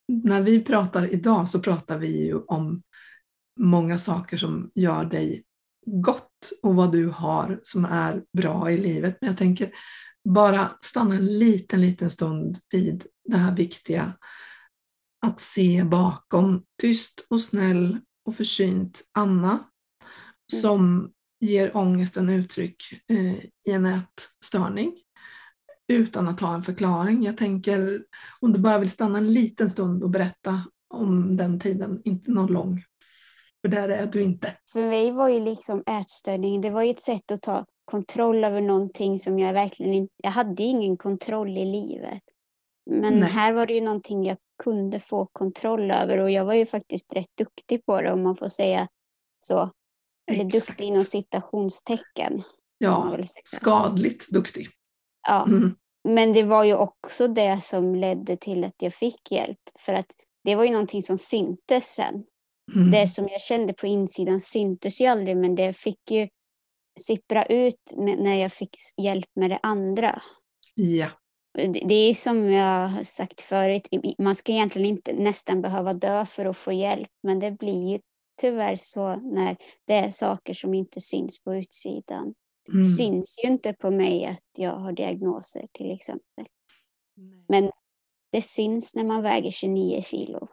när 0.07 0.41
vi 0.41 0.63
pratar 0.63 1.13
idag 1.13 1.49
så 1.49 1.59
pratar 1.59 1.97
vi 1.97 2.07
ju 2.07 2.41
om 2.41 2.83
många 3.59 3.99
saker 3.99 4.37
som 4.37 4.71
gör 4.75 5.05
dig 5.05 5.43
gott 5.85 6.51
och 6.63 6.75
vad 6.75 6.91
du 6.91 7.07
har 7.07 7.59
som 7.63 7.85
är 7.85 8.23
bra 8.37 8.71
i 8.71 8.77
livet. 8.77 9.17
Men 9.21 9.27
jag 9.27 9.37
tänker 9.37 9.73
bara 10.29 10.77
stanna 10.81 11.15
en 11.15 11.39
liten, 11.39 11.81
liten 11.81 12.11
stund 12.11 12.59
vid 12.69 13.05
det 13.29 13.37
här 13.37 13.55
viktiga 13.55 14.13
att 15.25 15.39
se 15.39 15.83
bakom 15.83 16.63
tyst 16.81 17.25
och 17.29 17.41
snäll 17.41 17.99
och 18.25 18.35
försynt 18.35 19.01
Anna 19.11 19.51
mm. 19.51 20.61
som 20.61 21.11
ger 21.39 21.77
ångesten 21.77 22.29
uttryck 22.29 22.83
eh, 23.09 23.35
i 23.43 23.71
en 23.71 23.85
ätstörning 23.85 24.97
utan 25.93 26.27
att 26.27 26.39
ha 26.39 26.55
en 26.55 26.63
förklaring. 26.63 27.23
Jag 27.23 27.37
tänker 27.37 28.03
om 28.39 28.53
du 28.53 28.59
bara 28.59 28.77
vill 28.77 28.91
stanna 28.91 29.17
en 29.17 29.33
liten 29.33 29.69
stund 29.69 30.03
och 30.03 30.09
berätta 30.09 30.61
om 30.93 31.37
den 31.37 31.59
tiden, 31.59 32.01
inte 32.03 32.31
någon 32.31 32.53
lång. 32.53 32.83
För 33.61 33.67
där 33.67 33.89
är 33.89 34.05
du 34.05 34.21
inte. 34.21 34.57
För 34.71 34.81
mig 34.81 35.11
var 35.11 35.29
ju 35.29 35.39
liksom 35.39 35.83
ätstörning, 35.87 36.61
det 36.61 36.69
var 36.69 36.83
ju 36.83 36.89
ett 36.89 37.01
sätt 37.01 37.31
att 37.31 37.41
ta 37.41 37.65
kontroll 37.85 38.43
över 38.43 38.61
någonting 38.61 39.19
som 39.19 39.39
jag 39.39 39.53
verkligen 39.53 39.93
inte, 39.93 40.13
jag 40.23 40.31
hade 40.31 40.63
ingen 40.63 40.97
kontroll 40.97 41.57
i 41.57 41.65
livet. 41.65 42.21
Men 42.89 43.19
Nej. 43.19 43.29
här 43.29 43.53
var 43.53 43.65
det 43.65 43.73
ju 43.73 43.81
någonting 43.81 44.25
jag 44.25 44.37
kunde 44.63 44.99
få 44.99 45.25
kontroll 45.25 45.91
över 45.91 46.17
och 46.17 46.31
jag 46.31 46.45
var 46.45 46.53
ju 46.53 46.65
faktiskt 46.65 47.13
rätt 47.13 47.37
duktig 47.37 47.85
på 47.85 48.01
det 48.01 48.11
om 48.11 48.23
man 48.23 48.35
får 48.35 48.49
säga 48.49 48.87
så. 49.39 49.71
Eller 50.31 50.45
Exakt. 50.45 50.67
duktig 50.67 50.85
inom 50.85 51.03
citationstecken. 51.03 52.41
Ja, 52.77 53.17
skadligt 53.45 54.29
duktig. 54.29 54.67
Ja, 55.27 55.45
mm. 55.45 55.75
men 56.09 56.33
det 56.33 56.43
var 56.43 56.63
ju 56.63 56.75
också 56.75 57.27
det 57.27 57.63
som 57.63 57.95
ledde 57.95 58.37
till 58.37 58.63
att 58.63 58.81
jag 58.81 58.93
fick 58.93 59.31
hjälp. 59.31 59.59
För 59.79 59.93
att 59.93 60.11
det 60.43 60.55
var 60.55 60.63
ju 60.63 60.71
någonting 60.71 61.03
som 61.03 61.17
syntes 61.17 61.85
sen. 61.85 62.23
Mm. 62.75 62.91
Det 62.91 63.07
som 63.07 63.27
jag 63.27 63.41
kände 63.41 63.73
på 63.73 63.87
insidan 63.87 64.41
syntes 64.41 65.01
ju 65.01 65.05
aldrig 65.05 65.37
men 65.37 65.55
det 65.55 65.73
fick 65.73 66.11
ju 66.11 66.27
sippra 66.99 67.45
ut 67.45 67.93
när 67.97 68.41
jag 68.41 68.53
fick 68.53 68.75
hjälp 69.01 69.29
med 69.35 69.49
det 69.49 69.59
andra. 69.63 70.21
Ja. 70.75 71.07
Det 71.83 71.95
är 71.95 72.13
som 72.13 72.51
jag 72.51 72.87
har 72.87 73.03
sagt 73.03 73.41
förut, 73.41 73.87
man 74.17 74.35
ska 74.35 74.51
egentligen 74.51 74.87
inte 74.87 75.13
nästan 75.13 75.61
behöva 75.61 75.93
dö 75.93 76.25
för 76.25 76.45
att 76.45 76.57
få 76.57 76.71
hjälp, 76.71 77.09
men 77.23 77.39
det 77.39 77.51
blir 77.51 77.91
ju 77.91 77.99
tyvärr 78.41 78.75
så 78.75 79.15
när 79.15 79.57
det 79.87 79.93
är 79.93 80.11
saker 80.11 80.53
som 80.53 80.73
inte 80.73 81.01
syns 81.01 81.43
på 81.43 81.55
utsidan. 81.55 82.33
Mm. 82.69 82.85
Syns 82.85 83.39
ju 83.43 83.49
inte 83.49 83.73
på 83.73 83.91
mig 83.91 84.25
att 84.25 84.45
jag 84.57 84.75
har 84.75 84.93
diagnoser 84.93 85.67
till 85.71 85.91
exempel. 85.91 86.45
Men 87.47 87.71
det 88.31 88.41
syns 88.41 88.95
när 88.95 89.03
man 89.03 89.21
väger 89.21 89.51
29 89.51 90.01
kilo. 90.01 90.47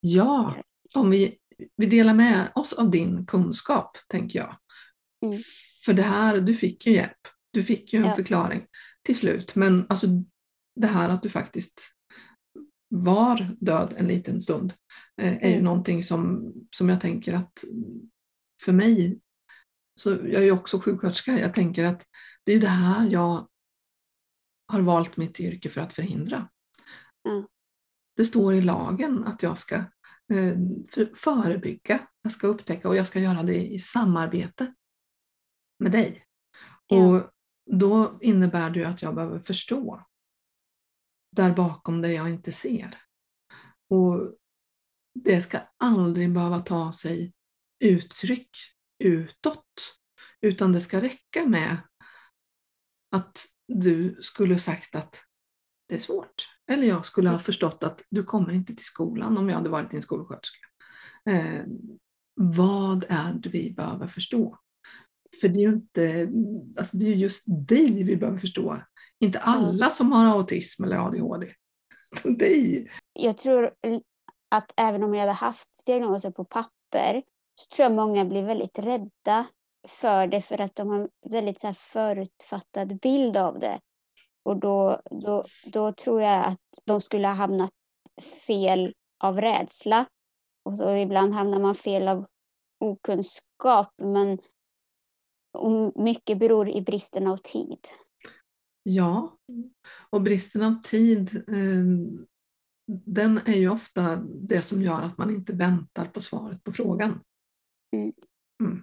Ja, 0.00 0.54
om 0.94 1.10
vi, 1.10 1.38
vi 1.76 1.86
delar 1.86 2.14
med 2.14 2.52
oss 2.54 2.72
av 2.72 2.90
din 2.90 3.26
kunskap, 3.26 3.96
tänker 4.08 4.38
jag. 4.38 4.56
Mm. 5.26 5.42
För 5.84 5.92
det 5.92 6.02
här, 6.02 6.40
du 6.40 6.54
fick 6.54 6.86
ju 6.86 6.92
hjälp. 6.92 7.18
Du 7.50 7.64
fick 7.64 7.92
ju 7.92 7.98
en 7.98 8.08
ja. 8.08 8.14
förklaring 8.14 8.66
till 9.02 9.16
slut. 9.18 9.54
Men 9.54 9.86
alltså 9.88 10.06
det 10.74 10.86
här 10.86 11.08
att 11.08 11.22
du 11.22 11.30
faktiskt 11.30 11.80
var 12.88 13.56
död 13.60 13.94
en 13.96 14.06
liten 14.06 14.40
stund 14.40 14.72
eh, 15.20 15.36
är 15.36 15.48
ju 15.48 15.52
mm. 15.52 15.64
någonting 15.64 16.02
som, 16.02 16.52
som 16.70 16.88
jag 16.88 17.00
tänker 17.00 17.32
att 17.32 17.64
för 18.64 18.72
mig, 18.72 19.20
så 20.02 20.10
jag 20.10 20.34
är 20.34 20.42
ju 20.42 20.52
också 20.52 20.80
sjuksköterska, 20.80 21.38
jag 21.38 21.54
tänker 21.54 21.84
att 21.84 22.06
det 22.44 22.52
är 22.52 22.60
det 22.60 22.68
här 22.68 23.10
jag 23.10 23.48
har 24.66 24.80
valt 24.80 25.16
mitt 25.16 25.40
yrke 25.40 25.70
för 25.70 25.80
att 25.80 25.92
förhindra. 25.92 26.36
Mm. 27.28 27.46
Det 28.16 28.24
står 28.24 28.54
i 28.54 28.60
lagen 28.60 29.24
att 29.24 29.42
jag 29.42 29.58
ska 29.58 29.74
eh, 30.32 30.56
förebygga, 31.14 32.08
jag 32.22 32.32
ska 32.32 32.46
upptäcka 32.46 32.88
och 32.88 32.96
jag 32.96 33.06
ska 33.06 33.20
göra 33.20 33.42
det 33.42 33.66
i 33.66 33.78
samarbete 33.78 34.74
med 35.78 35.92
dig. 35.92 36.24
Ja. 36.86 36.96
Och 36.96 37.30
då 37.70 38.18
innebär 38.20 38.70
det 38.70 38.84
att 38.84 39.02
jag 39.02 39.14
behöver 39.14 39.40
förstå 39.40 40.06
där 41.36 41.54
bakom 41.54 42.00
det 42.00 42.12
jag 42.12 42.30
inte 42.30 42.52
ser. 42.52 42.98
Och 43.90 44.34
det 45.14 45.40
ska 45.40 45.58
aldrig 45.76 46.32
behöva 46.32 46.60
ta 46.60 46.92
sig 46.92 47.32
uttryck 47.80 48.50
utåt, 49.02 49.96
utan 50.40 50.72
det 50.72 50.80
ska 50.80 51.02
räcka 51.02 51.46
med 51.46 51.76
att 53.10 53.46
du 53.68 54.18
skulle 54.22 54.58
sagt 54.58 54.96
att 54.96 55.24
det 55.88 55.94
är 55.94 55.98
svårt. 55.98 56.48
Eller 56.70 56.86
jag 56.86 57.06
skulle 57.06 57.30
ha 57.30 57.38
förstått 57.38 57.84
att 57.84 58.02
du 58.10 58.24
kommer 58.24 58.52
inte 58.52 58.74
till 58.74 58.84
skolan 58.84 59.38
om 59.38 59.48
jag 59.48 59.56
hade 59.56 59.68
varit 59.68 59.90
din 59.90 60.02
skolsköterska. 60.02 60.66
Eh, 61.30 61.64
vad 62.34 63.04
är 63.08 63.32
det 63.32 63.48
vi 63.48 63.70
behöver 63.70 64.06
förstå? 64.06 64.58
För 65.40 65.48
det 65.48 65.60
är 65.60 65.62
ju 65.62 65.72
inte, 65.72 66.28
alltså 66.78 66.96
det 66.96 67.06
är 67.06 67.14
just 67.14 67.44
dig 67.46 68.04
vi 68.04 68.16
behöver 68.16 68.38
förstå, 68.38 68.82
Inte 69.18 69.38
alla 69.38 69.90
som 69.90 70.12
har 70.12 70.26
autism 70.26 70.84
eller 70.84 70.96
ADHD. 70.96 71.54
Dig. 72.38 72.90
Jag 73.12 73.36
tror 73.36 73.70
att 74.48 74.72
även 74.76 75.02
om 75.02 75.14
jag 75.14 75.20
hade 75.20 75.32
haft 75.32 75.68
diagnoser 75.86 76.30
på 76.30 76.44
papper 76.44 77.22
så 77.54 77.76
tror 77.76 77.84
jag 77.84 77.92
många 77.92 78.24
blir 78.24 78.42
väldigt 78.42 78.78
rädda 78.78 79.46
för 79.88 80.26
det 80.26 80.40
för 80.40 80.60
att 80.60 80.74
de 80.74 80.88
har 80.88 81.00
en 81.00 81.08
väldigt 81.28 81.60
så 81.60 81.66
här 81.66 81.74
förutfattad 81.74 83.00
bild 83.00 83.36
av 83.36 83.58
det. 83.58 83.80
Och 84.42 84.60
då, 84.60 85.00
då, 85.10 85.44
då 85.72 85.92
tror 85.92 86.22
jag 86.22 86.44
att 86.44 86.60
de 86.84 87.00
skulle 87.00 87.28
ha 87.28 87.34
hamnat 87.34 87.70
fel 88.46 88.94
av 89.24 89.40
rädsla. 89.40 90.06
Och 90.64 90.78
så 90.78 90.96
ibland 90.96 91.32
hamnar 91.32 91.58
man 91.58 91.74
fel 91.74 92.08
av 92.08 92.26
okunskap, 92.80 93.94
men 94.02 94.38
mycket 95.94 96.38
beror 96.38 96.68
i 96.68 96.82
bristen 96.82 97.26
av 97.26 97.36
tid. 97.36 97.78
Ja, 98.82 99.38
och 100.10 100.22
bristen 100.22 100.62
av 100.62 100.80
tid 100.80 101.44
eh, 101.48 101.84
den 102.86 103.38
är 103.38 103.56
ju 103.56 103.68
ofta 103.68 104.16
det 104.22 104.62
som 104.62 104.82
gör 104.82 105.00
att 105.00 105.18
man 105.18 105.30
inte 105.30 105.52
väntar 105.52 106.06
på 106.06 106.20
svaret 106.20 106.64
på 106.64 106.72
frågan. 106.72 107.20
Mm. 107.92 108.12
Mm. 108.62 108.82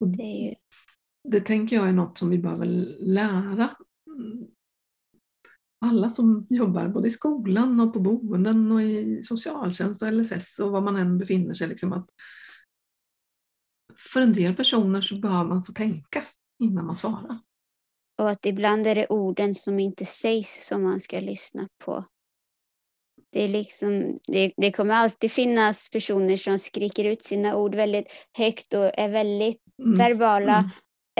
Det, 0.00 0.22
ju... 0.22 0.54
det 1.24 1.40
tänker 1.40 1.76
jag 1.76 1.88
är 1.88 1.92
något 1.92 2.18
som 2.18 2.30
vi 2.30 2.38
behöver 2.38 2.66
lära 2.98 3.76
alla 5.80 6.10
som 6.10 6.46
jobbar 6.50 6.88
både 6.88 7.08
i 7.08 7.10
skolan 7.10 7.80
och 7.80 7.92
på 7.92 8.00
boenden 8.00 8.72
och 8.72 8.82
i 8.82 9.22
socialtjänst 9.24 10.02
och 10.02 10.12
LSS 10.12 10.58
och 10.58 10.70
var 10.70 10.80
man 10.80 10.96
än 10.96 11.18
befinner 11.18 11.54
sig. 11.54 11.68
Liksom 11.68 11.92
att 11.92 12.10
för 14.12 14.20
en 14.20 14.32
del 14.32 14.56
personer 14.56 15.00
så 15.00 15.18
behöver 15.18 15.48
man 15.48 15.64
få 15.64 15.72
tänka 15.72 16.22
innan 16.62 16.86
man 16.86 16.96
svarar. 16.96 17.38
Och 18.18 18.30
att 18.30 18.46
ibland 18.46 18.86
är 18.86 18.94
det 18.94 19.06
orden 19.06 19.54
som 19.54 19.78
inte 19.78 20.04
sägs 20.04 20.66
som 20.66 20.82
man 20.82 21.00
ska 21.00 21.20
lyssna 21.20 21.68
på. 21.84 22.04
Det, 23.32 23.44
är 23.44 23.48
liksom, 23.48 24.16
det, 24.26 24.52
det 24.56 24.72
kommer 24.72 24.94
alltid 24.94 25.32
finnas 25.32 25.90
personer 25.90 26.36
som 26.36 26.58
skriker 26.58 27.04
ut 27.04 27.22
sina 27.22 27.56
ord 27.56 27.74
väldigt 27.74 28.12
högt 28.38 28.74
och 28.74 28.98
är 28.98 29.08
väldigt 29.08 29.62
mm. 29.82 29.98
verbala 29.98 30.58
mm. 30.58 30.70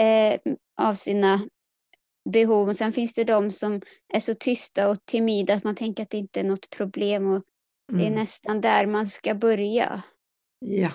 Eh, 0.01 0.39
av 0.81 0.93
sina 0.93 1.39
behov. 2.29 2.69
Och 2.69 2.75
sen 2.75 2.91
finns 2.91 3.13
det 3.13 3.23
de 3.23 3.51
som 3.51 3.81
är 4.13 4.19
så 4.19 4.33
tysta 4.33 4.89
och 4.89 5.05
timida 5.05 5.53
att 5.53 5.63
man 5.63 5.75
tänker 5.75 6.03
att 6.03 6.09
det 6.09 6.17
inte 6.17 6.39
är 6.39 6.43
något 6.43 6.69
problem. 6.69 7.27
Och 7.27 7.43
Det 7.91 8.01
är 8.01 8.07
mm. 8.07 8.19
nästan 8.19 8.61
där 8.61 8.85
man 8.85 9.07
ska 9.07 9.35
börja. 9.35 10.03
Ja, 10.59 10.91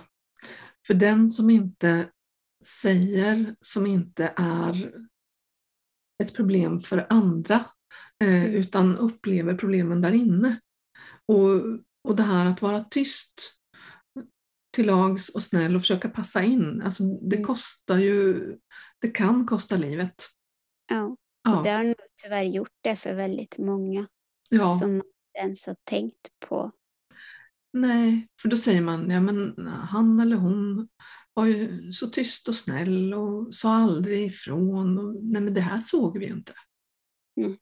för 0.87 0.95
den 0.95 1.31
som 1.31 1.51
inte 1.51 2.07
säger, 2.65 3.55
som 3.61 3.87
inte 3.87 4.33
är 4.37 4.93
ett 6.23 6.35
problem 6.35 6.81
för 6.81 7.07
andra, 7.11 7.65
eh, 8.25 8.45
mm. 8.45 8.55
utan 8.55 8.99
upplever 8.99 9.55
problemen 9.55 10.01
där 10.01 10.13
inne. 10.13 10.61
Och, 11.29 11.51
och 12.09 12.17
det 12.17 12.23
här 12.23 12.47
att 12.47 12.63
vara 12.63 12.85
tyst 12.85 13.43
till 14.75 14.87
lags 14.87 15.29
och 15.29 15.43
snäll 15.43 15.77
och 15.77 15.83
försöka 15.83 16.09
passa 16.09 16.43
in, 16.43 16.83
alltså 16.83 17.05
det 17.05 17.37
mm. 17.37 17.47
kostar 17.47 17.99
ju, 17.99 18.57
det 19.01 19.09
kan 19.09 19.47
kosta 19.47 19.77
livet. 19.77 20.15
Ja. 20.91 21.17
Ja. 21.45 21.57
Och 21.57 21.65
det 21.65 21.71
har 21.71 21.85
nog 21.85 21.95
tyvärr 22.23 22.45
gjort 22.45 22.73
det 22.81 22.97
för 22.97 23.15
väldigt 23.15 23.59
många 23.59 24.07
ja. 24.51 24.73
som 24.73 24.95
inte 24.95 25.39
ens 25.39 25.67
har 25.67 25.77
tänkt 25.85 26.29
på. 26.49 26.71
Nej, 27.73 28.29
för 28.43 28.49
då 28.49 28.57
säger 28.57 28.81
man, 28.81 29.11
ja 29.11 29.21
men 29.21 29.67
han 29.67 30.21
eller 30.21 30.37
hon 30.37 30.89
var 31.35 31.47
ju 31.47 31.93
så 31.93 32.07
tyst 32.07 32.49
och 32.49 32.55
snäll 32.55 33.15
och 33.15 33.55
sa 33.55 33.75
aldrig 33.75 34.27
ifrån. 34.27 34.99
Och, 34.99 35.25
nej 35.25 35.43
men 35.43 35.55
det 35.55 35.61
här 35.61 35.81
såg 35.81 36.19
vi 36.19 36.27
ju 36.27 36.33
inte. 36.33 36.53
Mm. 37.41 37.57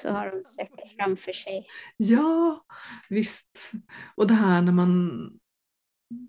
Så 0.00 0.10
har 0.10 0.30
de 0.30 0.44
sett 0.44 0.78
det 0.78 0.96
framför 0.96 1.32
sig. 1.32 1.66
Ja, 1.96 2.64
visst. 3.08 3.72
Och 4.14 4.26
det 4.26 4.34
här 4.34 4.62
när 4.62 4.72
man 4.72 5.30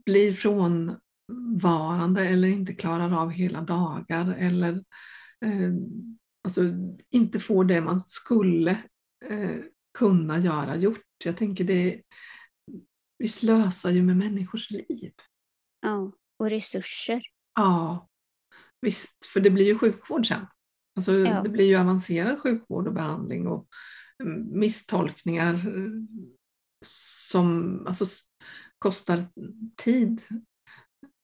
blir 0.05 0.33
frånvarande 0.33 2.27
eller 2.27 2.47
inte 2.47 2.73
klarar 2.73 3.21
av 3.21 3.29
hela 3.31 3.61
dagar 3.61 4.33
eller 4.33 4.73
eh, 5.45 5.73
alltså, 6.43 6.61
inte 7.09 7.39
får 7.39 7.65
det 7.65 7.81
man 7.81 7.99
skulle 7.99 8.71
eh, 9.25 9.57
kunna 9.97 10.39
göra 10.39 10.75
gjort. 10.75 11.05
Jag 11.25 11.37
tänker 11.37 11.63
det, 11.63 12.01
vi 13.17 13.27
slösar 13.27 13.91
ju 13.91 14.03
med 14.03 14.17
människors 14.17 14.71
liv. 14.71 15.13
Ja, 15.81 16.11
och 16.39 16.49
resurser. 16.49 17.21
Ja, 17.55 18.09
visst, 18.81 19.25
för 19.25 19.39
det 19.39 19.49
blir 19.49 19.65
ju 19.65 19.77
sjukvård 19.77 20.27
sen. 20.27 20.45
Alltså, 20.95 21.13
ja. 21.13 21.41
Det 21.41 21.49
blir 21.49 21.65
ju 21.65 21.75
avancerad 21.75 22.39
sjukvård 22.39 22.87
och 22.87 22.93
behandling 22.93 23.47
och 23.47 23.67
mm, 24.23 24.59
misstolkningar 24.59 25.53
eh, 25.53 25.91
som 27.29 27.79
alltså, 27.87 28.05
kostar 28.79 29.25
tid 29.77 30.21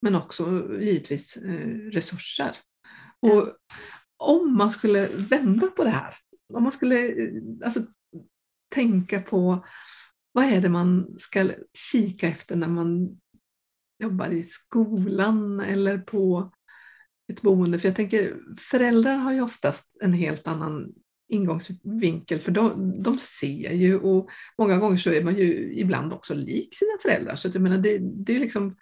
men 0.01 0.15
också 0.15 0.73
givetvis 0.81 1.37
eh, 1.37 1.67
resurser. 1.91 2.57
Ja. 3.19 3.33
Och 3.33 3.55
om 4.17 4.57
man 4.57 4.71
skulle 4.71 5.07
vända 5.07 5.67
på 5.67 5.83
det 5.83 5.89
här, 5.89 6.13
om 6.53 6.63
man 6.63 6.71
skulle 6.71 7.13
alltså, 7.63 7.79
tänka 8.75 9.21
på 9.21 9.65
vad 10.31 10.45
är 10.45 10.61
det 10.61 10.69
man 10.69 11.15
ska 11.19 11.49
kika 11.91 12.27
efter 12.27 12.55
när 12.55 12.67
man 12.67 13.19
jobbar 14.03 14.29
i 14.29 14.43
skolan 14.43 15.59
eller 15.59 15.97
på 15.97 16.51
ett 17.29 17.41
boende. 17.41 17.79
För 17.79 17.87
jag 17.87 17.95
tänker, 17.95 18.35
föräldrar 18.71 19.15
har 19.15 19.31
ju 19.31 19.41
oftast 19.41 19.97
en 20.01 20.13
helt 20.13 20.47
annan 20.47 20.93
ingångsvinkel 21.31 22.39
för 22.39 22.51
de, 22.51 22.93
de 23.03 23.17
ser 23.17 23.71
ju 23.71 23.99
och 23.99 24.29
många 24.57 24.77
gånger 24.77 24.97
så 24.97 25.09
är 25.09 25.23
man 25.23 25.35
ju 25.35 25.73
ibland 25.73 26.13
också 26.13 26.33
lik 26.33 26.75
sina 26.75 26.91
föräldrar. 27.01 27.35
Så 27.35 27.49
jag 27.53 27.61
menar, 27.61 27.77
det, 27.77 27.97
det 28.01 28.35
är 28.35 28.39
liksom, 28.39 28.75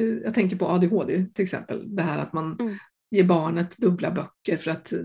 eh, 0.00 0.06
jag 0.06 0.34
tänker 0.34 0.56
på 0.56 0.68
ADHD 0.68 1.26
till 1.34 1.44
exempel, 1.44 1.96
det 1.96 2.02
här 2.02 2.18
att 2.18 2.32
man 2.32 2.56
mm 2.60 2.78
ge 3.10 3.22
barnet 3.22 3.76
dubbla 3.76 4.10
böcker 4.10 4.56
för 4.56 4.70
att 4.70 4.92
eh, 4.92 4.98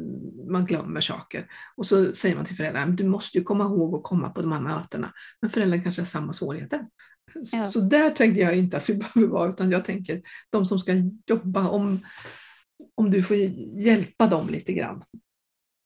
man 0.49 0.65
glömmer 0.65 1.01
saker. 1.01 1.47
Och 1.75 1.85
så 1.85 2.15
säger 2.15 2.35
man 2.35 2.45
till 2.45 2.55
föräldrarna, 2.55 2.91
du 2.91 3.03
måste 3.03 3.37
ju 3.37 3.43
komma 3.43 3.63
ihåg 3.63 3.95
att 3.95 4.03
komma 4.03 4.29
på 4.29 4.41
de 4.41 4.51
här 4.51 4.59
mötena. 4.59 5.13
Men 5.41 5.49
föräldrarna 5.49 5.83
kanske 5.83 6.01
har 6.01 6.05
samma 6.05 6.33
svårigheter. 6.33 6.85
Ja. 7.51 7.71
Så 7.71 7.79
där 7.79 8.09
tänker 8.09 8.41
jag 8.41 8.57
inte 8.57 8.77
att 8.77 8.89
vi 8.89 8.93
behöver 9.13 9.27
vara, 9.27 9.49
utan 9.49 9.71
jag 9.71 9.85
tänker 9.85 10.21
de 10.49 10.65
som 10.65 10.79
ska 10.79 10.93
jobba, 11.25 11.69
om, 11.69 12.05
om 12.95 13.11
du 13.11 13.23
får 13.23 13.37
hjälpa 13.77 14.27
dem 14.27 14.49
lite 14.49 14.73
grann. 14.73 15.03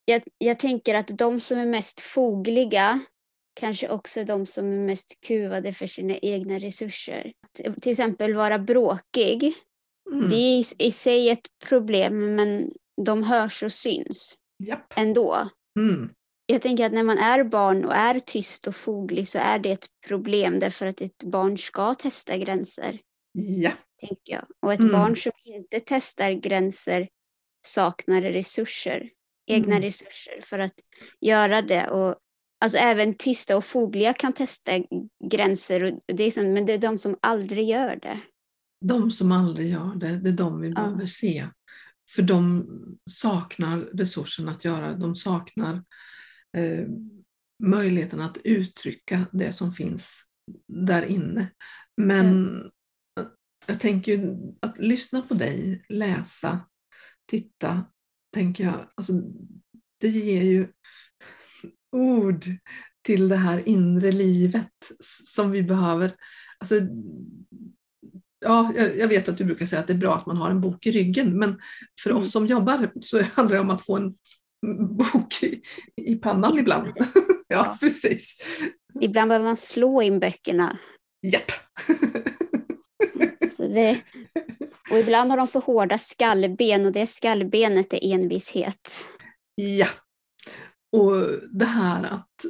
Jag, 0.06 0.22
jag 0.38 0.60
tänker 0.60 0.96
att 0.96 1.18
de 1.18 1.40
som 1.40 1.58
är 1.58 1.66
mest 1.66 2.00
fogliga 2.00 3.00
kanske 3.60 3.90
också 3.90 4.20
är 4.20 4.26
de 4.26 4.46
som 4.46 4.66
är 4.66 4.86
mest 4.86 5.20
kuvade 5.28 5.74
för 5.74 5.88
sina 5.88 6.18
egna 6.18 6.60
resurser. 6.60 7.32
Till 7.82 7.92
exempel 7.92 8.34
vara 8.34 8.60
bråkig 8.60 9.54
Mm. 10.12 10.28
Det 10.30 10.36
är 10.36 10.82
i 10.82 10.92
sig 10.92 11.30
ett 11.30 11.48
problem, 11.70 12.36
men 12.36 12.72
de 13.06 13.24
hörs 13.24 13.64
och 13.64 13.72
syns 13.72 14.38
Japp. 14.64 14.94
ändå. 14.96 15.50
Mm. 15.80 16.10
Jag 16.46 16.62
tänker 16.62 16.86
att 16.86 16.92
när 16.92 17.04
man 17.04 17.18
är 17.18 17.44
barn 17.44 17.86
och 17.86 17.96
är 17.96 18.20
tyst 18.20 18.68
och 18.68 18.76
foglig 18.76 19.28
så 19.28 19.40
är 19.40 19.60
det 19.60 19.72
ett 19.72 19.88
problem 20.08 20.60
därför 20.60 20.86
att 20.86 21.02
ett 21.02 21.24
barn 21.24 21.58
ska 21.58 21.94
testa 21.94 22.38
gränser. 22.38 23.00
Ja. 23.32 23.72
Tänker 24.00 24.34
jag. 24.34 24.46
Och 24.62 24.74
ett 24.74 24.80
mm. 24.80 24.92
barn 24.92 25.16
som 25.16 25.32
inte 25.44 25.80
testar 25.86 26.32
gränser 26.32 27.08
saknar 27.66 28.22
resurser, 28.22 29.10
egna 29.48 29.76
mm. 29.76 29.82
resurser 29.82 30.42
för 30.44 30.60
att 30.60 30.74
göra 31.22 31.62
det. 31.62 31.90
Och, 31.90 32.16
alltså 32.62 32.78
även 32.78 33.14
tysta 33.14 33.58
och 33.58 33.64
fogliga 33.64 34.14
kan 34.14 34.34
testa 34.34 34.72
gränser, 35.32 35.84
och 35.84 36.16
det 36.16 36.24
är 36.24 36.32
som, 36.32 36.54
men 36.54 36.66
det 36.66 36.74
är 36.74 36.78
de 36.78 36.98
som 36.98 37.18
aldrig 37.22 37.70
gör 37.70 37.96
det. 37.96 38.20
De 38.86 39.12
som 39.12 39.32
aldrig 39.32 39.72
gör 39.72 39.96
det, 39.96 40.20
det 40.20 40.30
är 40.30 40.34
de 40.34 40.62
vi 40.62 40.68
ja. 40.68 40.74
behöver 40.74 41.06
se. 41.06 41.48
För 42.16 42.22
de 42.22 42.68
saknar 43.12 43.78
resursen 43.78 44.50
att 44.50 44.66
göra 44.66 44.94
De 44.94 45.16
saknar 45.16 45.84
eh, 46.58 46.88
möjligheten 47.64 48.22
att 48.22 48.38
uttrycka 48.44 49.26
det 49.32 49.54
som 49.54 49.74
finns 49.74 50.24
där 50.68 51.06
inne. 51.06 51.48
Men 51.98 52.26
mm. 52.26 52.70
Jag 53.70 53.80
tänker 53.80 54.12
ju 54.12 54.38
att 54.60 54.78
lyssna 54.78 55.22
på 55.22 55.34
dig, 55.34 55.86
läsa, 55.90 56.60
titta, 57.32 57.86
tänker 58.34 58.64
jag, 58.64 58.76
alltså, 58.96 59.14
det 60.02 60.08
ger 60.08 60.42
ju 60.42 60.68
ord 61.92 62.46
till 63.06 63.30
det 63.30 63.36
här 63.36 63.70
inre 63.70 64.12
livet 64.12 64.92
som 65.26 65.52
vi 65.52 65.64
behöver. 65.64 66.16
Alltså, 66.58 66.76
ja, 68.46 68.74
jag 68.76 69.08
vet 69.08 69.30
att 69.30 69.38
du 69.38 69.46
brukar 69.46 69.66
säga 69.66 69.82
att 69.82 69.88
det 69.88 69.94
är 69.94 69.98
bra 69.98 70.16
att 70.16 70.26
man 70.26 70.38
har 70.38 70.52
en 70.52 70.62
bok 70.62 70.86
i 70.86 70.92
ryggen, 70.92 71.40
men 71.40 71.60
för 72.04 72.10
mm. 72.10 72.22
oss 72.22 72.32
som 72.32 72.48
jobbar 72.48 72.92
så 73.02 73.24
handlar 73.24 73.56
det 73.56 73.62
om 73.62 73.70
att 73.70 73.86
få 73.86 73.98
en 73.98 74.16
bok 74.98 75.44
i, 75.44 75.62
i 75.96 76.16
pannan 76.16 76.60
ibland. 76.60 76.88
ja, 76.98 77.04
ja, 77.48 77.78
precis. 77.80 78.38
Ibland 79.02 79.30
behöver 79.30 79.46
man 79.46 79.58
slå 79.58 80.02
in 80.02 80.20
böckerna. 80.20 80.80
Japp. 81.22 81.52
det, 83.74 84.02
och 84.92 84.98
ibland 84.98 85.30
har 85.30 85.38
de 85.38 85.48
för 85.48 85.60
hårda 85.60 85.98
skallben 85.98 86.86
och 86.86 86.92
det 86.92 87.08
skallbenet 87.08 87.94
är 87.94 88.14
envishet. 88.14 89.06
Ja, 89.56 89.88
och 90.92 91.14
det 91.52 91.66
här 91.66 92.04
att 92.04 92.46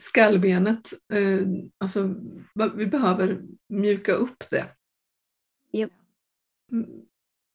skallbenet, 0.00 0.92
eh, 1.12 1.46
alltså 1.78 2.14
vi 2.74 2.86
behöver 2.86 3.42
mjuka 3.68 4.12
upp 4.12 4.50
det. 4.50 4.66
Yep. 5.72 5.90
Mm, 6.72 6.88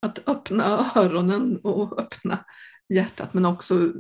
att 0.02 0.30
öppna 0.30 0.92
öronen 0.96 1.60
och 1.64 2.02
öppna 2.02 2.46
hjärtat 2.94 3.34
men 3.34 3.46
också 3.46 3.94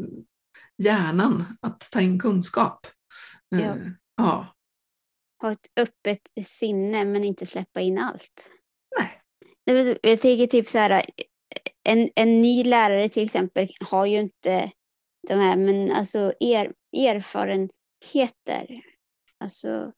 hjärnan 0.77 1.57
att 1.61 1.91
ta 1.91 2.01
in 2.01 2.19
kunskap. 2.19 2.87
Ja. 3.49 3.59
Eh, 3.59 3.75
ja. 4.15 4.54
Ha 5.41 5.51
ett 5.51 5.67
öppet 5.79 6.21
sinne 6.45 7.05
men 7.05 7.23
inte 7.23 7.45
släppa 7.45 7.81
in 7.81 7.97
allt. 7.97 8.49
Nej. 8.99 9.21
Jag 10.01 10.21
tänker 10.21 10.47
typ 10.47 10.67
så 10.67 10.77
här, 10.77 11.05
en, 11.83 12.09
en 12.15 12.41
ny 12.41 12.63
lärare 12.63 13.09
till 13.09 13.23
exempel 13.23 13.67
har 13.89 14.05
ju 14.05 14.19
inte 14.19 14.71
de 15.27 15.33
här, 15.33 15.57
men 15.57 15.91
alltså 15.91 16.33
er, 16.39 16.73
erfarenheter. 16.97 18.81
Alltså, 19.39 19.91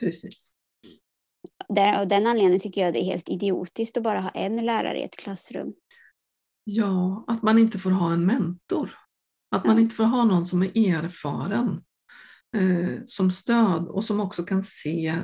Precis. 0.00 0.52
Där, 1.68 2.00
av 2.00 2.08
den 2.08 2.26
anledningen 2.26 2.60
tycker 2.60 2.80
jag 2.80 2.94
det 2.94 3.00
är 3.00 3.04
helt 3.04 3.28
idiotiskt 3.28 3.96
att 3.96 4.02
bara 4.02 4.20
ha 4.20 4.30
en 4.30 4.66
lärare 4.66 5.00
i 5.00 5.02
ett 5.02 5.16
klassrum. 5.16 5.74
Ja, 6.64 7.24
att 7.26 7.42
man 7.42 7.58
inte 7.58 7.78
får 7.78 7.90
ha 7.90 8.12
en 8.12 8.26
mentor. 8.26 8.98
Att 9.50 9.64
man 9.64 9.78
inte 9.78 9.94
får 9.96 10.04
ha 10.04 10.24
någon 10.24 10.46
som 10.46 10.62
är 10.62 10.70
erfaren 10.76 11.68
eh, 11.68 11.76
som 13.06 13.30
stöd 13.30 13.88
och 13.88 14.04
som 14.04 14.20
också 14.20 14.42
kan 14.42 14.62
se, 14.62 15.14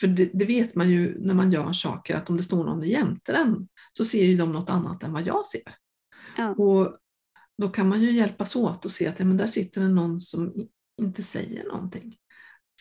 för 0.00 0.06
det, 0.06 0.30
det 0.34 0.44
vet 0.44 0.74
man 0.74 0.90
ju 0.90 1.18
när 1.20 1.34
man 1.34 1.52
gör 1.52 1.72
saker, 1.72 2.16
att 2.16 2.30
om 2.30 2.36
det 2.36 2.42
står 2.42 2.64
någon 2.64 2.88
jämte 2.88 3.32
en 3.32 3.68
så 3.92 4.04
ser 4.04 4.24
ju 4.24 4.36
de 4.36 4.52
något 4.52 4.70
annat 4.70 5.02
än 5.02 5.12
vad 5.12 5.26
jag 5.26 5.46
ser. 5.46 5.74
Ja. 6.36 6.50
Och 6.54 6.98
då 7.58 7.68
kan 7.68 7.88
man 7.88 8.02
ju 8.02 8.12
hjälpas 8.12 8.56
åt 8.56 8.84
och 8.84 8.92
se 8.92 9.06
att 9.06 9.18
ja, 9.18 9.24
men 9.24 9.36
där 9.36 9.46
sitter 9.46 9.80
det 9.80 9.88
någon 9.88 10.20
som 10.20 10.68
inte 11.00 11.22
säger 11.22 11.64
någonting. 11.64 12.16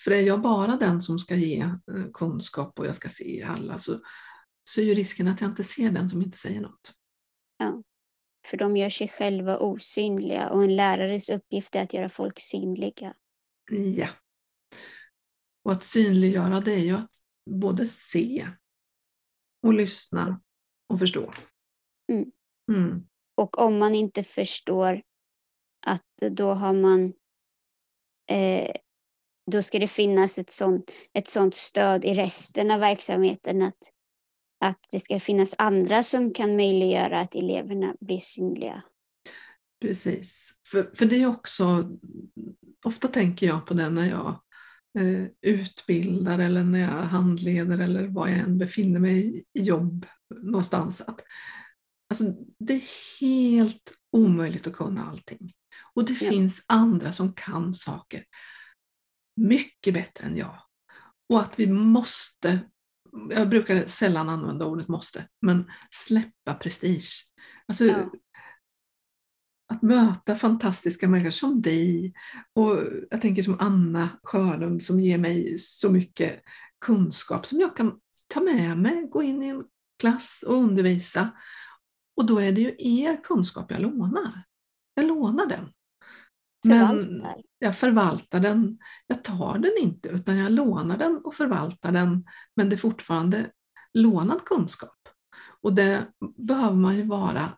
För 0.03 0.11
är 0.11 0.21
jag 0.21 0.41
bara 0.41 0.77
den 0.77 1.01
som 1.01 1.19
ska 1.19 1.35
ge 1.35 1.59
eh, 1.61 2.11
kunskap 2.13 2.79
och 2.79 2.87
jag 2.87 2.95
ska 2.95 3.09
se 3.09 3.43
alla 3.43 3.79
så, 3.79 3.99
så 4.69 4.81
är 4.81 4.85
ju 4.85 4.93
risken 4.93 5.27
att 5.27 5.41
jag 5.41 5.49
inte 5.49 5.63
ser 5.63 5.91
den 5.91 6.09
som 6.09 6.21
inte 6.21 6.37
säger 6.37 6.61
något. 6.61 6.93
För 8.47 8.57
de 8.57 8.77
gör 8.77 8.89
sig 8.89 9.07
själva 9.07 9.57
osynliga 9.57 10.49
och 10.49 10.63
en 10.63 10.75
lärares 10.75 11.29
uppgift 11.29 11.75
är 11.75 11.83
att 11.83 11.93
göra 11.93 12.09
folk 12.09 12.39
synliga. 12.39 13.13
Ja. 13.95 14.09
Och 15.63 15.71
att 15.71 15.85
synliggöra 15.85 16.59
det 16.59 16.73
är 16.73 16.83
ju 16.83 16.97
att 16.97 17.11
både 17.49 17.87
se 17.87 18.47
och 19.63 19.73
lyssna 19.73 20.41
och 20.89 20.99
förstå. 20.99 21.33
Mm. 22.11 22.31
Mm. 22.71 23.07
Och 23.35 23.59
om 23.59 23.79
man 23.79 23.95
inte 23.95 24.23
förstår 24.23 25.01
att 25.85 26.31
då 26.31 26.53
har 26.53 26.73
man 26.73 27.13
eh, 28.29 28.71
då 29.51 29.61
ska 29.61 29.79
det 29.79 29.87
finnas 29.87 30.37
ett 30.37 30.51
sånt, 30.51 30.91
ett 31.13 31.27
sånt 31.27 31.55
stöd 31.55 32.05
i 32.05 32.13
resten 32.13 32.71
av 32.71 32.79
verksamheten 32.79 33.61
att, 33.61 33.93
att 34.59 34.79
det 34.91 34.99
ska 34.99 35.19
finnas 35.19 35.55
andra 35.57 36.03
som 36.03 36.33
kan 36.33 36.55
möjliggöra 36.55 37.19
att 37.19 37.35
eleverna 37.35 37.95
blir 37.99 38.19
synliga. 38.19 38.81
Precis. 39.81 40.53
För, 40.71 40.91
för 40.95 41.05
det 41.05 41.15
är 41.21 41.27
också, 41.27 41.91
ofta 42.85 43.07
tänker 43.07 43.47
jag 43.47 43.65
på 43.65 43.73
det 43.73 43.89
när 43.89 44.09
jag 44.09 44.41
eh, 44.99 45.27
utbildar 45.41 46.39
eller 46.39 46.63
när 46.63 46.79
jag 46.79 46.87
handleder 46.87 47.79
eller 47.79 48.07
var 48.07 48.27
jag 48.27 48.37
än 48.39 48.57
befinner 48.57 48.99
mig 48.99 49.43
i 49.53 49.61
jobb 49.61 50.05
någonstans. 50.35 51.01
Att, 51.01 51.21
alltså, 52.09 52.23
det 52.59 52.73
är 52.73 52.83
helt 53.21 53.93
omöjligt 54.11 54.67
att 54.67 54.73
kunna 54.73 55.09
allting. 55.09 55.53
Och 55.93 56.05
det 56.05 56.21
Ja. 56.21 56.29
finns 56.29 56.63
andra 56.67 57.13
som 57.13 57.33
kan 57.33 57.73
saker 57.73 58.23
mycket 59.35 59.93
bättre 59.93 60.25
än 60.25 60.37
jag. 60.37 60.61
Och 61.29 61.41
att 61.41 61.59
vi 61.59 61.67
måste, 61.67 62.59
jag 63.29 63.49
brukar 63.49 63.85
sällan 63.85 64.29
använda 64.29 64.65
ordet 64.65 64.87
måste, 64.87 65.27
men 65.41 65.71
släppa 65.91 66.53
prestige. 66.53 67.23
Alltså, 67.67 67.85
Ja. 67.85 68.11
Att 69.69 69.81
möta 69.81 70.35
fantastiska 70.35 71.07
människor 71.07 71.31
som 71.31 71.61
dig 71.61 72.13
och 72.53 72.79
jag 73.09 73.21
tänker 73.21 73.43
som 73.43 73.57
Anna 73.59 74.09
Sjölund 74.23 74.83
som 74.83 74.99
ger 74.99 75.17
mig 75.17 75.59
så 75.59 75.91
mycket 75.91 76.41
kunskap 76.85 77.45
som 77.45 77.59
jag 77.59 77.77
kan 77.77 77.99
ta 78.27 78.39
med 78.41 78.77
mig, 78.77 79.07
gå 79.11 79.23
in 79.23 79.43
i 79.43 79.47
en 79.47 79.63
klass 79.99 80.43
och 80.47 80.55
undervisa. 80.55 81.31
Och 82.15 82.25
då 82.25 82.39
är 82.41 82.51
det 82.51 82.61
ju 82.61 82.75
er 82.77 83.23
kunskap 83.23 83.71
jag 83.71 83.81
lånar. 83.81 84.43
Jag 84.93 85.05
lånar 85.05 85.45
den. 85.45 85.69
Men 86.65 87.21
jag 87.59 87.77
förvaltar 87.77 88.39
den. 88.39 88.77
Jag 89.07 89.23
tar 89.23 89.57
den 89.57 89.71
inte 89.79 90.09
utan 90.09 90.37
jag 90.37 90.51
lånar 90.51 90.97
den 90.97 91.17
och 91.17 91.33
förvaltar 91.33 91.91
den. 91.91 92.25
Men 92.55 92.69
det 92.69 92.75
är 92.75 92.77
fortfarande 92.77 93.51
lånad 93.93 94.45
kunskap. 94.45 95.09
Och 95.61 95.73
det 95.73 96.07
behöver 96.37 96.75
man 96.75 96.95
ju 96.97 97.03
vara 97.03 97.57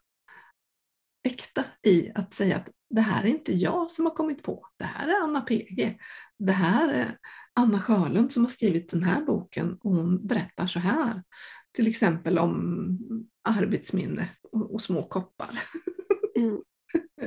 äkta 1.23 1.63
i 1.83 2.12
att 2.15 2.33
säga 2.33 2.57
att 2.57 2.69
det 2.89 3.01
här 3.01 3.23
är 3.23 3.27
inte 3.27 3.53
jag 3.53 3.91
som 3.91 4.05
har 4.05 4.13
kommit 4.13 4.43
på. 4.43 4.67
Det 4.77 4.85
här 4.85 5.07
är 5.07 5.23
Anna 5.23 5.41
PG. 5.41 5.97
Det 6.39 6.51
här 6.51 6.89
är 6.93 7.17
Anna 7.53 7.81
Sjölund 7.81 8.31
som 8.31 8.43
har 8.43 8.49
skrivit 8.49 8.89
den 8.89 9.03
här 9.03 9.21
boken 9.21 9.77
och 9.81 9.91
hon 9.91 10.27
berättar 10.27 10.67
så 10.67 10.79
här. 10.79 11.23
Till 11.71 11.88
exempel 11.88 12.39
om 12.39 12.97
arbetsminne 13.43 14.29
och, 14.51 14.73
och 14.73 14.81
små 14.81 15.01
koppar. 15.01 15.59
Mm. 16.35 16.62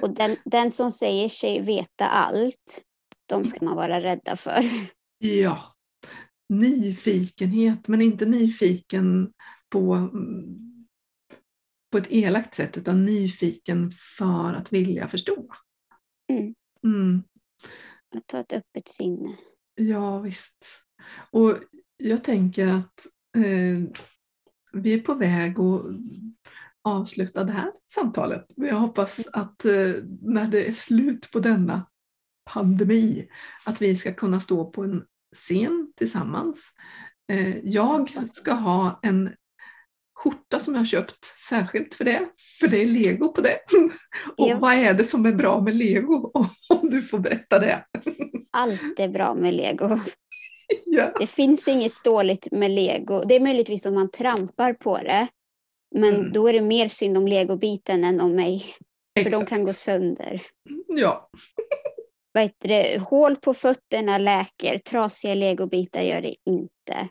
Och 0.02 0.10
den, 0.14 0.36
den 0.44 0.70
som 0.70 0.92
säger 0.92 1.28
sig 1.28 1.60
veta 1.60 2.06
allt, 2.08 2.82
de 3.26 3.44
ska 3.44 3.64
man 3.64 3.76
vara 3.76 4.00
rädda 4.02 4.36
för. 4.36 4.64
Ja, 5.18 5.74
nyfikenhet, 6.48 7.88
men 7.88 8.02
inte 8.02 8.26
nyfiken 8.26 9.32
på, 9.68 10.10
på 11.92 11.98
ett 11.98 12.06
elakt 12.10 12.54
sätt 12.54 12.78
utan 12.78 13.04
nyfiken 13.04 13.92
för 14.18 14.54
att 14.54 14.72
vilja 14.72 15.08
förstå. 15.08 15.48
Mm. 16.30 16.54
Mm, 16.84 17.22
Att 18.16 18.26
ta 18.26 18.38
ett 18.40 18.52
öppet 18.52 18.88
sinne. 18.88 19.36
ja, 19.74 20.18
visst. 20.18 20.84
Och 21.30 21.58
jag 21.96 22.24
tänker 22.24 22.66
att 22.66 23.06
eh, 23.36 23.78
vi 24.72 24.92
är 24.92 25.00
på 25.00 25.14
väg 25.14 25.58
att 25.60 25.82
avsluta 26.84 27.44
det 27.44 27.52
här 27.52 27.70
samtalet. 27.94 28.46
Jag 28.56 28.76
hoppas 28.76 29.26
att 29.32 29.64
eh, 29.64 29.90
när 30.22 30.46
det 30.48 30.68
är 30.68 30.72
slut 30.72 31.30
på 31.30 31.38
denna 31.40 31.86
pandemi, 32.50 33.28
att 33.64 33.82
vi 33.82 33.96
ska 33.96 34.14
kunna 34.14 34.40
stå 34.40 34.70
på 34.70 34.82
en 34.82 35.02
scen 35.34 35.92
tillsammans. 35.96 36.72
Eh, 37.32 37.58
jag 37.58 38.26
ska 38.28 38.52
ha 38.52 39.00
en 39.02 39.30
skjorta 40.14 40.60
som 40.60 40.74
jag 40.74 40.86
köpt 40.86 41.24
särskilt 41.48 41.94
för 41.94 42.04
det, 42.04 42.28
för 42.60 42.68
det 42.68 42.82
är 42.82 42.86
lego 42.86 43.32
på 43.32 43.40
det. 43.40 43.58
Och 44.36 44.48
Ja. 44.48 44.58
vad 44.58 44.74
är 44.74 44.94
det 44.94 45.04
som 45.04 45.26
är 45.26 45.32
bra 45.32 45.60
med 45.60 45.76
lego? 45.76 46.30
Om 46.68 46.90
du 46.90 47.02
får 47.02 47.18
berätta 47.18 47.58
det. 47.58 47.84
Allt 48.50 49.00
är 49.00 49.08
bra 49.08 49.34
med 49.34 49.54
lego. 49.54 49.98
Ja. 50.86 51.12
Det 51.18 51.26
finns 51.26 51.68
inget 51.68 52.04
dåligt 52.04 52.48
med 52.52 52.70
lego. 52.70 53.22
Det 53.24 53.34
är 53.36 53.40
möjligtvis 53.40 53.86
om 53.86 53.94
man 53.94 54.10
trampar 54.10 54.72
på 54.72 54.98
det. 54.98 55.26
Men 55.94 56.14
Mm. 56.14 56.32
då 56.32 56.48
är 56.48 56.52
det 56.52 56.60
mer 56.60 56.88
synd 56.88 57.16
om 57.16 57.26
legobiten 57.28 58.04
än 58.04 58.20
om 58.20 58.34
mig. 58.36 58.60
För 59.18 59.24
de 59.30 59.36
Exakt. 59.36 59.48
kan 59.48 59.64
gå 59.64 59.72
sönder. 59.72 60.42
Ja, 60.88 61.30
Vad 62.34 62.42
heter 62.42 62.68
det? 62.68 62.98
Hål 63.02 63.36
på 63.36 63.54
fötterna 63.54 64.18
läker, 64.18 64.78
trasiga 64.78 65.34
legobitar 65.34 66.02
gör 66.02 66.20
det 66.22 66.34
inte. 66.50 67.08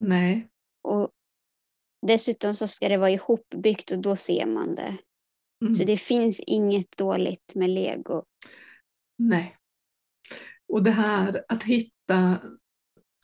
nej, 0.00 0.48
Och 0.88 1.10
dessutom 2.06 2.54
så 2.54 2.68
ska 2.68 2.88
det 2.88 2.96
vara 2.96 3.10
ihopbyggt 3.10 3.90
och 3.90 3.98
då 3.98 4.16
ser 4.16 4.46
man 4.46 4.74
det. 4.74 4.96
mm. 5.62 5.74
Så 5.74 5.84
det 5.84 5.96
finns 5.96 6.40
inget 6.40 6.96
dåligt 6.96 7.54
med 7.54 7.70
lego. 7.70 8.22
nej. 9.18 9.56
Och 10.68 10.82
det 10.82 10.90
här 10.90 11.44
att 11.48 11.62
hitta 11.62 12.38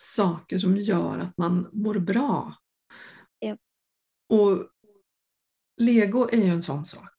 saker 0.02 0.58
som 0.58 0.76
gör 0.76 1.18
att 1.18 1.38
man 1.38 1.68
mår 1.72 1.94
bra. 1.98 2.54
Ja. 3.38 3.56
Och 4.28 4.68
lego 5.80 6.28
är 6.32 6.36
ju 6.36 6.48
en 6.48 6.62
sån 6.62 6.84
sak. 6.84 7.14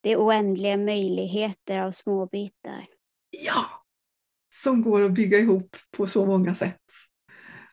Det 0.00 0.12
är 0.12 0.16
oändliga 0.16 0.76
möjligheter 0.76 1.80
av 1.80 1.90
små 1.90 2.26
bitar. 2.26 2.86
Ja! 3.30 3.84
Som 4.54 4.82
går 4.82 5.02
att 5.02 5.12
bygga 5.12 5.38
ihop 5.38 5.76
på 5.96 6.06
så 6.06 6.26
många 6.26 6.54
sätt. 6.54 6.80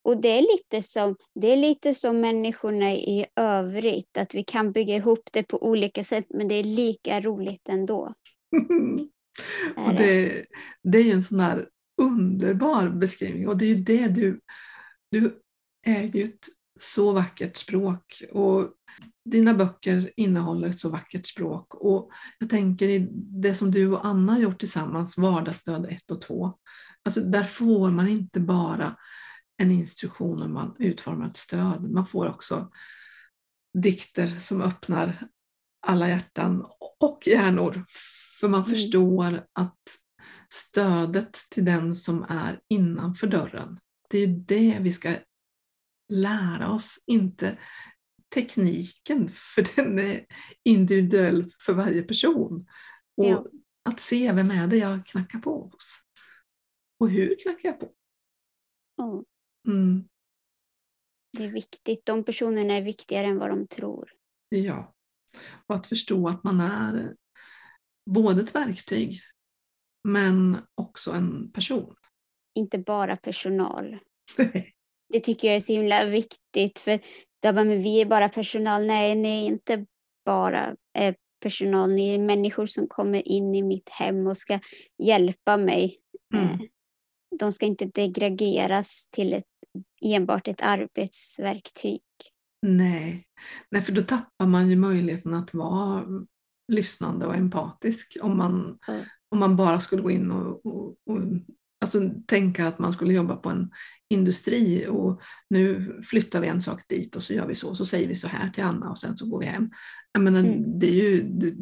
Och 0.02 0.22
det 0.22 0.30
är 0.30 0.42
lite 0.42 0.82
som, 0.88 1.16
det 1.40 1.48
är 1.48 1.58
lite 1.58 1.94
som 1.94 2.22
människorna 2.22 2.94
i 2.94 3.26
övrigt, 3.36 4.18
att 4.18 4.36
vi 4.36 4.44
kan 4.44 4.72
bygga 4.72 4.96
ihop 4.96 5.30
det 5.32 5.44
på 5.44 5.64
olika 5.68 6.04
sätt 6.04 6.26
men 6.30 6.48
det 6.48 6.56
är 6.56 6.64
lika 6.64 7.22
roligt 7.22 7.70
ändå. 7.70 8.14
och 9.76 9.94
det, 9.98 10.46
det 10.84 10.98
är 10.98 11.04
ju 11.04 11.12
en 11.12 11.24
sån 11.24 11.40
här 11.40 11.70
underbar 12.02 12.90
beskrivning 12.90 13.48
och 13.48 13.58
det 13.58 13.66
är 13.66 13.70
ju 13.70 13.76
det 13.76 14.08
du, 14.08 14.40
du 15.12 15.42
äger 15.86 16.20
ju 16.20 16.26
ett 16.26 16.48
så 16.80 17.14
vackert 17.14 17.58
språk 17.58 18.24
och 18.32 18.72
dina 19.26 19.54
böcker 19.54 20.12
innehåller 20.18 20.68
ett 20.68 20.80
så 20.80 20.90
vackert 20.90 21.26
språk 21.26 21.76
och 21.76 22.12
jag 22.40 22.50
tänker 22.50 22.90
i 22.90 23.08
det 23.14 23.56
som 23.56 23.72
du 23.72 23.88
och 23.88 24.06
Anna 24.06 24.34
har 24.34 24.40
gjort 24.40 24.60
tillsammans, 24.60 25.18
Vardagsstöd 25.18 25.86
1 25.86 26.12
och 26.12 26.22
2, 26.22 26.54
alltså 27.06 27.22
där 27.22 27.44
får 27.44 27.90
man 27.90 28.08
inte 28.08 28.40
bara 28.40 28.98
en 29.58 29.72
instruktion 29.72 30.42
om 30.42 30.54
man 30.54 30.76
utformar 30.80 31.28
ett 31.28 31.38
stöd, 31.38 31.92
man 31.92 32.08
får 32.08 32.30
också 32.30 32.72
dikter 33.74 34.40
som 34.40 34.62
öppnar 34.62 35.28
alla 35.88 36.10
hjärtan 36.10 36.66
och 37.00 37.24
hjärnor. 37.26 37.86
För 38.40 38.48
man 38.48 38.64
mm. 38.64 38.72
förstår 38.72 39.46
att 39.54 39.80
stödet 40.50 41.38
till 41.50 41.66
den 41.66 41.96
som 41.96 42.24
är 42.30 42.60
innanför 42.68 43.28
dörren, 43.28 43.80
det 44.10 44.18
är 44.18 44.28
det 44.28 44.78
vi 44.82 44.94
ska 44.94 45.16
lära 46.08 46.72
oss, 46.72 47.04
inte 47.06 47.58
tekniken, 48.34 49.30
för 49.56 49.76
den 49.76 50.00
är 50.00 50.26
individuell 50.64 51.52
för 51.60 51.74
varje 51.74 52.02
person. 52.02 52.68
Och 53.18 53.26
ja. 53.26 53.46
att 53.90 54.00
se 54.00 54.32
vem 54.32 54.52
är 54.52 54.68
det 54.68 54.78
jag 54.78 55.06
knackar 55.06 55.40
på 55.40 55.70
hos? 55.74 56.02
Och 57.00 57.10
hur 57.10 57.36
knackar 57.44 57.70
jag 57.70 57.80
på? 57.80 57.92
Mm. 59.02 59.24
Mm. 59.68 60.08
Det 61.38 61.46
är 61.46 61.52
viktigt. 61.52 62.06
De 62.06 62.24
personerna 62.24 62.74
är 62.74 62.82
viktigare 62.82 63.28
än 63.28 63.38
vad 63.38 63.50
de 63.50 63.68
tror. 63.68 64.12
Ja. 64.50 64.96
Och 65.68 65.76
att 65.76 65.88
förstå 65.88 66.28
att 66.28 66.44
man 66.44 66.60
är 66.60 67.16
både 68.06 68.42
ett 68.42 68.56
verktyg 68.56 69.22
men 70.04 70.58
också 70.76 71.12
en 71.12 71.52
person. 71.52 71.96
Inte 72.56 72.78
bara 72.78 73.18
personal. 73.18 74.00
det 75.14 75.20
tycker 75.20 75.48
jag 75.48 75.56
är 75.56 75.60
så 75.60 75.74
himla 75.74 76.06
viktigt. 76.06 76.80
För 76.80 77.00
då 77.44 77.54
bara, 77.54 77.64
men 77.64 77.84
vi 77.84 78.02
är 78.02 78.06
bara 78.06 78.30
personal. 78.30 78.86
Nej, 78.86 79.16
ni 79.16 79.44
är 79.44 79.46
inte 79.46 79.86
bara 80.26 80.76
eh, 80.98 81.16
personal. 81.44 81.92
Ni 81.92 82.16
är 82.16 82.20
människor 82.20 82.66
som 82.66 82.88
kommer 82.88 83.28
in 83.28 83.56
i 83.56 83.62
mitt 83.62 83.90
hem 83.90 84.28
och 84.28 84.38
ska 84.38 84.60
hjälpa 85.04 85.58
mig. 85.58 85.98
Mm. 86.34 86.46
Eh, 86.46 86.60
de 87.40 87.52
ska 87.52 87.66
inte 87.66 87.86
degraderas 87.86 89.10
till 89.12 89.34
ett, 89.34 89.44
enbart 90.06 90.48
ett 90.48 90.62
arbetsverktyg. 90.62 92.02
Nej. 92.62 93.26
Nej, 93.72 93.82
för 93.82 93.92
då 93.92 94.02
tappar 94.02 94.46
man 94.46 94.70
ju 94.70 94.76
möjligheten 94.76 95.34
att 95.34 95.54
vara 95.54 96.06
lyssnande 96.68 97.26
och 97.26 97.36
empatisk 97.36 98.18
om 98.22 98.38
man, 98.38 98.78
mm. 98.88 99.04
om 99.30 99.40
man 99.40 99.56
bara 99.56 99.82
skulle 99.82 100.02
gå 100.02 100.12
in 100.12 100.32
och, 100.32 100.66
och, 100.66 100.88
och 101.06 101.22
alltså, 101.86 102.10
tänka 102.28 102.68
att 102.68 102.80
man 102.80 102.94
skulle 102.94 103.14
jobba 103.14 103.36
på 103.36 103.50
en 103.50 103.72
industri 104.10 104.88
och 104.88 105.22
nu 105.50 105.94
flyttar 106.04 106.42
vi 106.42 106.48
en 106.48 106.62
sak 106.62 106.88
dit 106.90 107.16
och 107.16 107.24
så 107.24 107.34
gör 107.34 107.48
vi 107.48 107.56
så, 107.56 107.76
så 107.76 107.86
säger 107.86 108.08
vi 108.08 108.16
så 108.16 108.28
här 108.28 108.50
till 108.50 108.64
Anna 108.64 108.90
och 108.90 108.98
sen 108.98 109.18
så 109.18 109.30
går 109.30 109.40
vi 109.40 109.46
hem. 109.46 109.72
Jag 110.12 110.24
menar, 110.24 110.40
mm. 110.40 110.80
det, 110.80 110.88
är 110.88 110.94
ju, 110.94 111.22
det, 111.24 111.56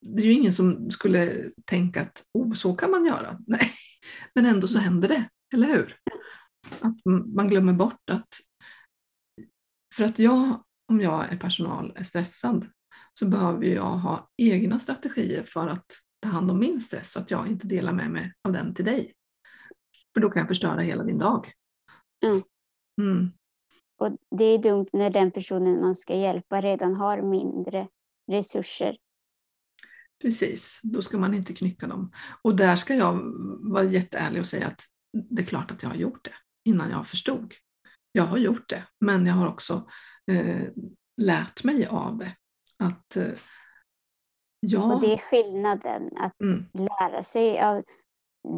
det, 0.00 0.22
är 0.22 0.26
ju 0.26 0.32
ingen 0.32 0.52
som 0.52 0.90
skulle 0.90 1.50
tänka 1.64 2.02
att 2.02 2.22
oh, 2.32 2.54
så 2.54 2.74
kan 2.74 2.90
man 2.90 3.06
göra. 3.06 3.38
Nej. 3.46 3.70
Men 4.34 4.46
ändå 4.46 4.68
så 4.68 4.78
händer 4.78 5.08
det, 5.08 5.28
eller 5.54 5.68
hur? 5.68 5.96
Att 6.80 6.96
man 7.34 7.48
glömmer 7.48 7.72
bort 7.72 8.10
att 8.10 8.28
för 9.94 10.04
att 10.04 10.18
jag, 10.18 10.64
om 10.88 11.00
jag 11.00 11.32
är 11.32 11.36
personal, 11.36 11.92
är 11.96 12.04
stressad 12.04 12.66
så 13.18 13.26
behöver 13.26 13.66
jag 13.66 13.98
ha 13.98 14.28
egna 14.36 14.80
strategier 14.80 15.44
för 15.44 15.68
att 15.68 15.86
ta 16.24 16.30
hand 16.30 16.50
om 16.50 16.58
min 16.58 16.80
stress 16.80 17.10
så 17.12 17.20
att 17.20 17.30
jag 17.30 17.46
inte 17.46 17.66
delar 17.66 17.92
med 17.92 18.10
mig 18.10 18.32
av 18.44 18.52
den 18.52 18.74
till 18.74 18.84
dig. 18.84 19.14
För 20.14 20.20
då 20.20 20.30
kan 20.30 20.40
jag 20.40 20.48
förstöra 20.48 20.80
hela 20.80 21.04
din 21.04 21.18
dag. 21.18 21.52
Mm. 22.26 22.42
Mm. 23.00 23.32
Och 23.98 24.16
det 24.38 24.44
är 24.44 24.58
dumt 24.58 24.86
när 24.92 25.10
den 25.10 25.30
personen 25.30 25.80
man 25.80 25.94
ska 25.94 26.16
hjälpa 26.16 26.60
redan 26.60 26.96
har 26.96 27.22
mindre 27.22 27.88
resurser. 28.30 28.96
Precis, 30.22 30.80
då 30.82 31.02
ska 31.02 31.18
man 31.18 31.34
inte 31.34 31.54
knycka 31.54 31.86
dem. 31.86 32.12
Och 32.42 32.56
där 32.56 32.76
ska 32.76 32.94
jag 32.94 33.20
vara 33.60 33.84
jätteärlig 33.84 34.40
och 34.40 34.46
säga 34.46 34.66
att 34.66 34.80
det 35.12 35.42
är 35.42 35.46
klart 35.46 35.70
att 35.70 35.82
jag 35.82 35.90
har 35.90 35.96
gjort 35.96 36.24
det 36.24 36.34
innan 36.64 36.90
jag 36.90 37.08
förstod. 37.08 37.54
Jag 38.12 38.26
har 38.26 38.38
gjort 38.38 38.68
det, 38.68 38.86
men 39.00 39.26
jag 39.26 39.34
har 39.34 39.48
också 39.48 39.88
eh, 40.30 40.62
lärt 41.16 41.64
mig 41.64 41.86
av 41.86 42.18
det. 42.18 42.36
Att 42.78 43.16
eh, 43.16 43.32
Ja. 44.68 44.94
Och 44.94 45.00
det 45.00 45.12
är 45.12 45.16
skillnaden, 45.16 46.10
att 46.16 46.40
mm. 46.40 46.64
lära 46.72 47.22
sig 47.22 47.60
av 47.60 47.82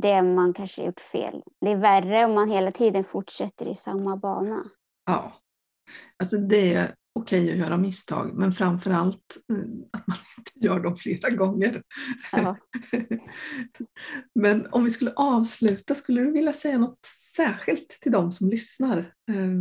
det 0.01 0.23
man 0.23 0.53
kanske 0.53 0.85
gjort 0.85 1.01
fel. 1.01 1.43
Det 1.61 1.71
är 1.71 1.77
värre 1.77 2.25
om 2.25 2.35
man 2.35 2.51
hela 2.51 2.71
tiden 2.71 3.05
fortsätter 3.05 3.69
i 3.69 3.75
samma 3.75 4.17
bana. 4.17 4.65
Ja, 5.07 5.33
alltså 6.19 6.37
det 6.37 6.75
är 6.75 6.95
okej 7.19 7.51
att 7.51 7.59
göra 7.59 7.77
misstag, 7.77 8.35
men 8.35 8.53
framför 8.53 8.91
allt 8.91 9.37
eh, 9.53 9.59
att 9.93 10.07
man 10.07 10.17
inte 10.39 10.67
gör 10.67 10.81
dem 10.81 10.97
flera 10.97 11.31
gånger. 11.31 11.83
Ja. 12.33 12.57
men 14.35 14.67
om 14.71 14.85
vi 14.85 14.91
skulle 14.91 15.13
avsluta, 15.17 15.95
skulle 15.95 16.21
du 16.21 16.31
vilja 16.31 16.53
säga 16.53 16.79
något 16.79 17.07
särskilt 17.37 17.89
till 17.89 18.13
de 18.13 18.33
som 18.33 18.49
lyssnar? 18.49 18.99
Eh, 18.99 19.53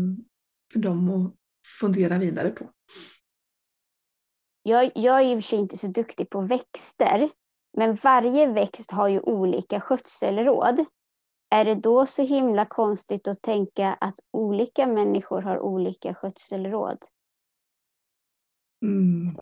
för 0.73 0.79
dem 0.79 1.09
att 1.09 1.33
fundera 1.79 2.17
vidare 2.17 2.49
på? 2.49 2.69
Jag, 4.67 4.91
jag 4.95 5.21
är 5.21 5.25
i 5.25 5.33
och 5.35 5.37
för 5.37 5.41
sig 5.41 5.59
inte 5.59 5.77
så 5.77 5.87
duktig 5.87 6.29
på 6.29 6.41
växter, 6.41 7.29
men 7.77 7.95
varje 7.95 8.47
växt 8.47 8.91
har 8.91 9.07
ju 9.07 9.19
olika 9.19 9.79
skötselråd. 9.79 10.85
Är 11.49 11.65
det 11.65 11.75
då 11.75 12.05
så 12.05 12.23
himla 12.23 12.65
konstigt 12.65 13.27
att 13.27 13.41
tänka 13.41 13.93
att 13.93 14.19
olika 14.33 14.87
människor 14.87 15.41
har 15.41 15.59
olika 15.59 16.13
skötselråd? 16.13 16.97
Mm. 18.83 19.35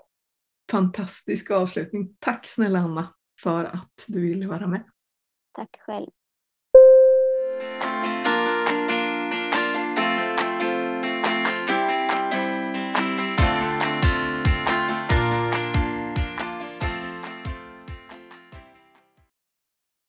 Fantastisk 0.71 1.51
avslutning. 1.51 2.15
Tack 2.19 2.45
snälla 2.45 2.79
Anna 2.79 3.13
för 3.43 3.65
att 3.65 4.05
du 4.07 4.21
ville 4.21 4.47
vara 4.47 4.67
med. 4.67 4.83
Tack 5.51 5.77
själv. 5.79 6.09